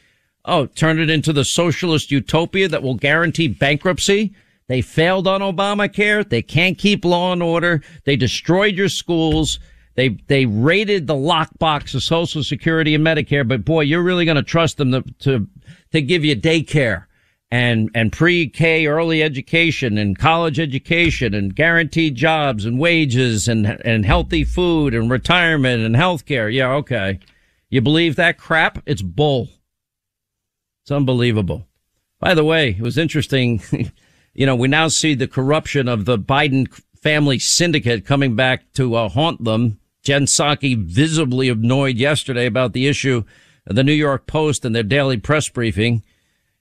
Oh, 0.45 0.67
turn 0.67 0.99
it 0.99 1.09
into 1.09 1.33
the 1.33 1.45
socialist 1.45 2.11
utopia 2.11 2.67
that 2.67 2.83
will 2.83 2.95
guarantee 2.95 3.47
bankruptcy. 3.47 4.33
They 4.67 4.81
failed 4.81 5.27
on 5.27 5.41
Obamacare. 5.41 6.27
They 6.27 6.41
can't 6.41 6.77
keep 6.77 7.03
law 7.03 7.33
and 7.33 7.41
order. 7.41 7.81
They 8.05 8.15
destroyed 8.15 8.75
your 8.75 8.89
schools. 8.89 9.59
They, 9.95 10.09
they 10.27 10.45
raided 10.45 11.07
the 11.07 11.15
lockbox 11.15 11.93
of 11.95 12.03
Social 12.03 12.43
Security 12.43 12.95
and 12.95 13.05
Medicare. 13.05 13.47
But 13.47 13.65
boy, 13.65 13.81
you're 13.81 14.03
really 14.03 14.25
going 14.25 14.35
to 14.35 14.43
trust 14.43 14.77
them 14.77 14.91
to, 14.91 15.03
to, 15.19 15.47
to 15.91 16.01
give 16.01 16.23
you 16.23 16.35
daycare 16.35 17.05
and, 17.53 17.91
and 17.93 18.11
pre-K 18.11 18.87
early 18.87 19.21
education 19.21 19.95
and 19.99 20.17
college 20.17 20.59
education 20.59 21.35
and 21.35 21.55
guaranteed 21.55 22.15
jobs 22.15 22.65
and 22.65 22.79
wages 22.79 23.47
and, 23.47 23.67
and 23.85 24.07
healthy 24.07 24.43
food 24.43 24.95
and 24.95 25.11
retirement 25.11 25.83
and 25.83 25.95
health 25.95 26.25
care. 26.25 26.49
Yeah. 26.49 26.71
Okay. 26.71 27.19
You 27.69 27.79
believe 27.79 28.15
that 28.15 28.39
crap? 28.39 28.81
It's 28.87 29.03
bull. 29.03 29.49
It's 30.81 30.89
unbelievable. 30.89 31.67
By 32.19 32.33
the 32.33 32.43
way, 32.43 32.69
it 32.69 32.81
was 32.81 32.97
interesting. 32.97 33.61
you 34.33 34.47
know, 34.47 34.55
we 34.55 34.67
now 34.67 34.87
see 34.87 35.13
the 35.13 35.27
corruption 35.27 35.87
of 35.87 36.05
the 36.05 36.17
Biden 36.17 36.73
family 37.03 37.37
syndicate 37.37 38.03
coming 38.03 38.35
back 38.35 38.73
to 38.73 38.95
uh, 38.95 39.09
haunt 39.09 39.43
them. 39.43 39.77
Jen 40.01 40.25
Psaki 40.25 40.75
visibly 40.75 41.49
annoyed 41.49 41.97
yesterday 41.97 42.47
about 42.47 42.73
the 42.73 42.87
issue 42.87 43.25
of 43.67 43.75
the 43.75 43.83
New 43.83 43.93
York 43.93 44.25
Post 44.25 44.65
and 44.65 44.75
their 44.75 44.81
daily 44.81 45.17
press 45.17 45.49
briefing. 45.49 46.01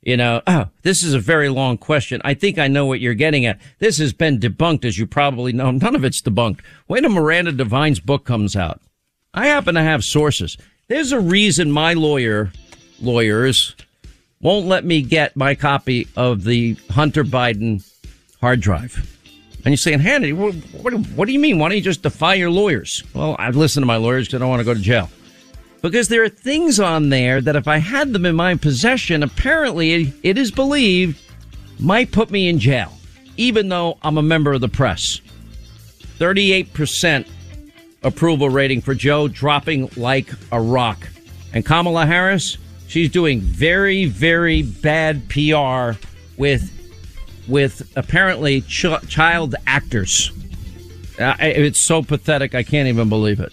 You 0.02 0.16
know, 0.16 0.42
oh, 0.48 0.68
this 0.82 1.04
is 1.04 1.14
a 1.14 1.20
very 1.20 1.48
long 1.48 1.78
question. 1.78 2.20
I 2.24 2.34
think 2.34 2.58
I 2.58 2.66
know 2.66 2.86
what 2.86 2.98
you're 2.98 3.14
getting 3.14 3.46
at. 3.46 3.60
This 3.78 3.98
has 3.98 4.12
been 4.12 4.40
debunked, 4.40 4.84
as 4.84 4.98
you 4.98 5.06
probably 5.06 5.52
know. 5.52 5.70
None 5.70 5.94
of 5.94 6.04
it's 6.04 6.20
debunked. 6.20 6.58
Wait 6.88 7.02
till 7.02 7.10
Miranda 7.10 7.52
Devine's 7.52 8.00
book 8.00 8.24
comes 8.24 8.56
out. 8.56 8.80
I 9.32 9.46
happen 9.46 9.76
to 9.76 9.82
have 9.82 10.04
sources. 10.04 10.58
There's 10.88 11.12
a 11.12 11.20
reason 11.20 11.70
my 11.70 11.94
lawyer, 11.94 12.52
lawyers, 13.00 13.76
won't 14.40 14.66
let 14.66 14.84
me 14.84 15.02
get 15.02 15.36
my 15.36 15.54
copy 15.54 16.08
of 16.16 16.42
the 16.42 16.76
Hunter 16.90 17.22
Biden 17.22 17.88
hard 18.40 18.60
drive. 18.60 19.08
And 19.64 19.66
you're 19.66 19.76
saying, 19.76 20.00
Hannity, 20.00 20.34
what, 20.34 20.54
what, 20.82 20.92
what, 21.10 21.26
do 21.26 21.32
you 21.32 21.38
mean? 21.38 21.60
Why 21.60 21.68
don't 21.68 21.78
you 21.78 21.82
just 21.82 22.02
defy 22.02 22.34
your 22.34 22.50
lawyers? 22.50 23.04
Well, 23.14 23.36
I've 23.38 23.54
listened 23.54 23.82
to 23.82 23.86
my 23.86 23.96
lawyers 23.96 24.26
because 24.26 24.38
I 24.38 24.40
don't 24.40 24.50
want 24.50 24.60
to 24.60 24.64
go 24.64 24.74
to 24.74 24.80
jail. 24.80 25.08
Because 25.82 26.08
there 26.08 26.22
are 26.22 26.28
things 26.28 26.78
on 26.78 27.08
there 27.08 27.40
that 27.40 27.56
if 27.56 27.66
I 27.66 27.78
had 27.78 28.12
them 28.12 28.24
in 28.24 28.36
my 28.36 28.54
possession, 28.54 29.22
apparently 29.22 30.12
it 30.22 30.38
is 30.38 30.52
believed 30.52 31.20
might 31.80 32.12
put 32.12 32.30
me 32.30 32.48
in 32.48 32.60
jail, 32.60 32.92
even 33.36 33.68
though 33.68 33.98
I'm 34.02 34.16
a 34.16 34.22
member 34.22 34.52
of 34.52 34.60
the 34.60 34.68
press. 34.68 35.20
38% 36.18 37.28
approval 38.04 38.48
rating 38.48 38.80
for 38.80 38.94
Joe 38.94 39.26
dropping 39.26 39.90
like 39.96 40.30
a 40.52 40.60
rock. 40.60 41.08
And 41.52 41.66
Kamala 41.66 42.06
Harris, 42.06 42.58
she's 42.86 43.10
doing 43.10 43.40
very, 43.40 44.04
very 44.04 44.62
bad 44.62 45.28
PR 45.28 45.98
with 46.36 46.78
with 47.48 47.90
apparently 47.96 48.60
ch- 48.62 48.86
child 49.08 49.56
actors. 49.66 50.30
Uh, 51.18 51.34
it's 51.40 51.80
so 51.80 52.00
pathetic. 52.00 52.54
I 52.54 52.62
can't 52.62 52.86
even 52.86 53.08
believe 53.08 53.40
it. 53.40 53.52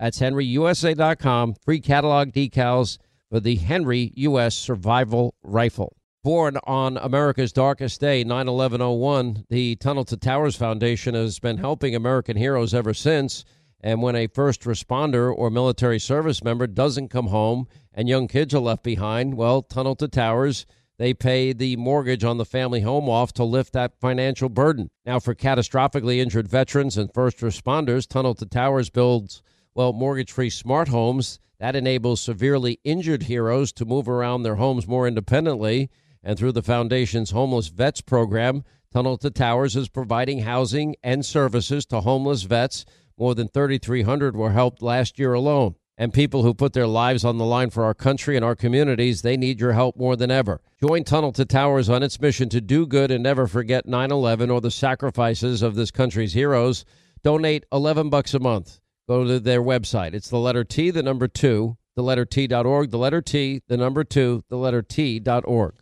That's 0.00 0.18
henryusa.com. 0.18 1.56
Free 1.62 1.80
catalog 1.80 2.32
decals 2.32 2.96
for 3.28 3.38
the 3.38 3.56
Henry 3.56 4.12
U.S. 4.16 4.56
Survival 4.56 5.34
Rifle. 5.42 5.94
Born 6.24 6.56
on 6.64 6.96
America's 6.96 7.52
darkest 7.52 8.00
day, 8.00 8.24
9 8.24 8.48
11 8.48 8.80
01, 8.80 9.44
the 9.50 9.76
Tunnel 9.76 10.06
to 10.06 10.16
Towers 10.16 10.56
Foundation 10.56 11.14
has 11.14 11.38
been 11.38 11.58
helping 11.58 11.94
American 11.94 12.38
heroes 12.38 12.72
ever 12.72 12.94
since. 12.94 13.44
And 13.82 14.00
when 14.00 14.16
a 14.16 14.26
first 14.26 14.62
responder 14.62 15.34
or 15.34 15.50
military 15.50 15.98
service 15.98 16.42
member 16.42 16.66
doesn't 16.66 17.08
come 17.08 17.26
home 17.26 17.68
and 17.92 18.08
young 18.08 18.26
kids 18.26 18.54
are 18.54 18.60
left 18.60 18.82
behind, 18.82 19.34
well, 19.34 19.60
Tunnel 19.60 19.96
to 19.96 20.08
Towers, 20.08 20.64
they 20.96 21.12
pay 21.12 21.52
the 21.52 21.76
mortgage 21.76 22.24
on 22.24 22.38
the 22.38 22.44
family 22.46 22.80
home 22.80 23.08
off 23.08 23.34
to 23.34 23.44
lift 23.44 23.74
that 23.74 24.00
financial 24.00 24.48
burden. 24.48 24.90
Now, 25.04 25.20
for 25.20 25.34
catastrophically 25.34 26.18
injured 26.18 26.48
veterans 26.48 26.96
and 26.96 27.12
first 27.12 27.38
responders, 27.38 28.06
Tunnel 28.06 28.34
to 28.34 28.46
Towers 28.46 28.90
builds, 28.90 29.42
well, 29.74 29.92
mortgage 29.92 30.32
free 30.32 30.50
smart 30.50 30.88
homes. 30.88 31.38
That 31.58 31.76
enables 31.76 32.20
severely 32.20 32.80
injured 32.84 33.24
heroes 33.24 33.72
to 33.74 33.84
move 33.84 34.08
around 34.08 34.42
their 34.42 34.56
homes 34.56 34.86
more 34.86 35.06
independently 35.06 35.90
and 36.22 36.38
through 36.38 36.52
the 36.52 36.62
Foundation's 36.62 37.30
Homeless 37.30 37.68
Vets 37.68 38.00
program, 38.00 38.64
Tunnel 38.92 39.16
to 39.18 39.30
Towers 39.30 39.76
is 39.76 39.88
providing 39.88 40.40
housing 40.40 40.96
and 41.02 41.24
services 41.24 41.86
to 41.86 42.00
homeless 42.00 42.42
vets. 42.42 42.84
More 43.16 43.34
than 43.34 43.48
3,300 43.48 44.36
were 44.36 44.52
helped 44.52 44.82
last 44.82 45.18
year 45.18 45.32
alone. 45.32 45.76
And 45.96 46.12
people 46.12 46.42
who 46.42 46.54
put 46.54 46.72
their 46.72 46.86
lives 46.86 47.24
on 47.24 47.38
the 47.38 47.44
line 47.44 47.70
for 47.70 47.84
our 47.84 47.94
country 47.94 48.34
and 48.34 48.44
our 48.44 48.56
communities, 48.56 49.22
they 49.22 49.36
need 49.36 49.60
your 49.60 49.72
help 49.72 49.96
more 49.96 50.16
than 50.16 50.30
ever. 50.30 50.60
Join 50.82 51.04
Tunnel 51.04 51.32
to 51.32 51.44
Towers 51.44 51.88
on 51.88 52.02
its 52.02 52.20
mission 52.20 52.48
to 52.48 52.60
do 52.60 52.86
good 52.86 53.10
and 53.10 53.22
never 53.22 53.46
forget 53.46 53.86
9 53.86 54.10
11 54.10 54.50
or 54.50 54.60
the 54.60 54.70
sacrifices 54.70 55.62
of 55.62 55.74
this 55.74 55.90
country's 55.90 56.32
heroes. 56.32 56.84
Donate 57.22 57.66
11 57.70 58.08
bucks 58.08 58.32
a 58.32 58.40
month. 58.40 58.79
Go 59.10 59.24
to 59.24 59.40
their 59.40 59.60
website. 59.60 60.14
It's 60.14 60.30
the 60.30 60.38
letter 60.38 60.62
T, 60.62 60.92
the 60.92 61.02
number 61.02 61.26
two, 61.26 61.76
the 61.96 62.02
letter 62.04 62.24
T.org, 62.24 62.92
the 62.92 62.96
letter 62.96 63.20
T, 63.20 63.60
the 63.66 63.76
number 63.76 64.04
two, 64.04 64.44
the 64.48 64.56
letter 64.56 64.82
T.org. 64.82 65.74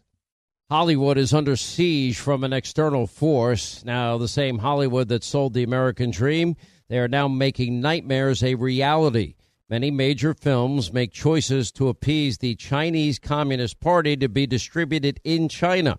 Hollywood 0.71 1.19
is 1.19 1.35
under 1.35 1.55
siege 1.55 2.17
from 2.17 2.43
an 2.43 2.55
external 2.55 3.07
force. 3.07 3.85
Now, 3.85 4.17
the 4.17 4.29
same 4.29 4.61
Hollywood 4.61 5.09
that 5.09 5.25
sold 5.25 5.53
the 5.53 5.63
American 5.63 6.11
dream, 6.11 6.57
they 6.89 6.99
are 6.99 7.07
now 7.07 7.29
making 7.29 7.83
nightmares 7.83 8.43
a 8.43 8.55
reality. 8.55 9.35
Many 9.69 9.91
major 9.91 10.33
films 10.33 10.91
make 10.91 11.13
choices 11.13 11.71
to 11.73 11.89
appease 11.89 12.39
the 12.39 12.55
Chinese 12.55 13.19
Communist 13.19 13.79
Party 13.79 14.17
to 14.17 14.31
be 14.31 14.47
distributed 14.47 15.21
in 15.23 15.51
China. 15.51 15.99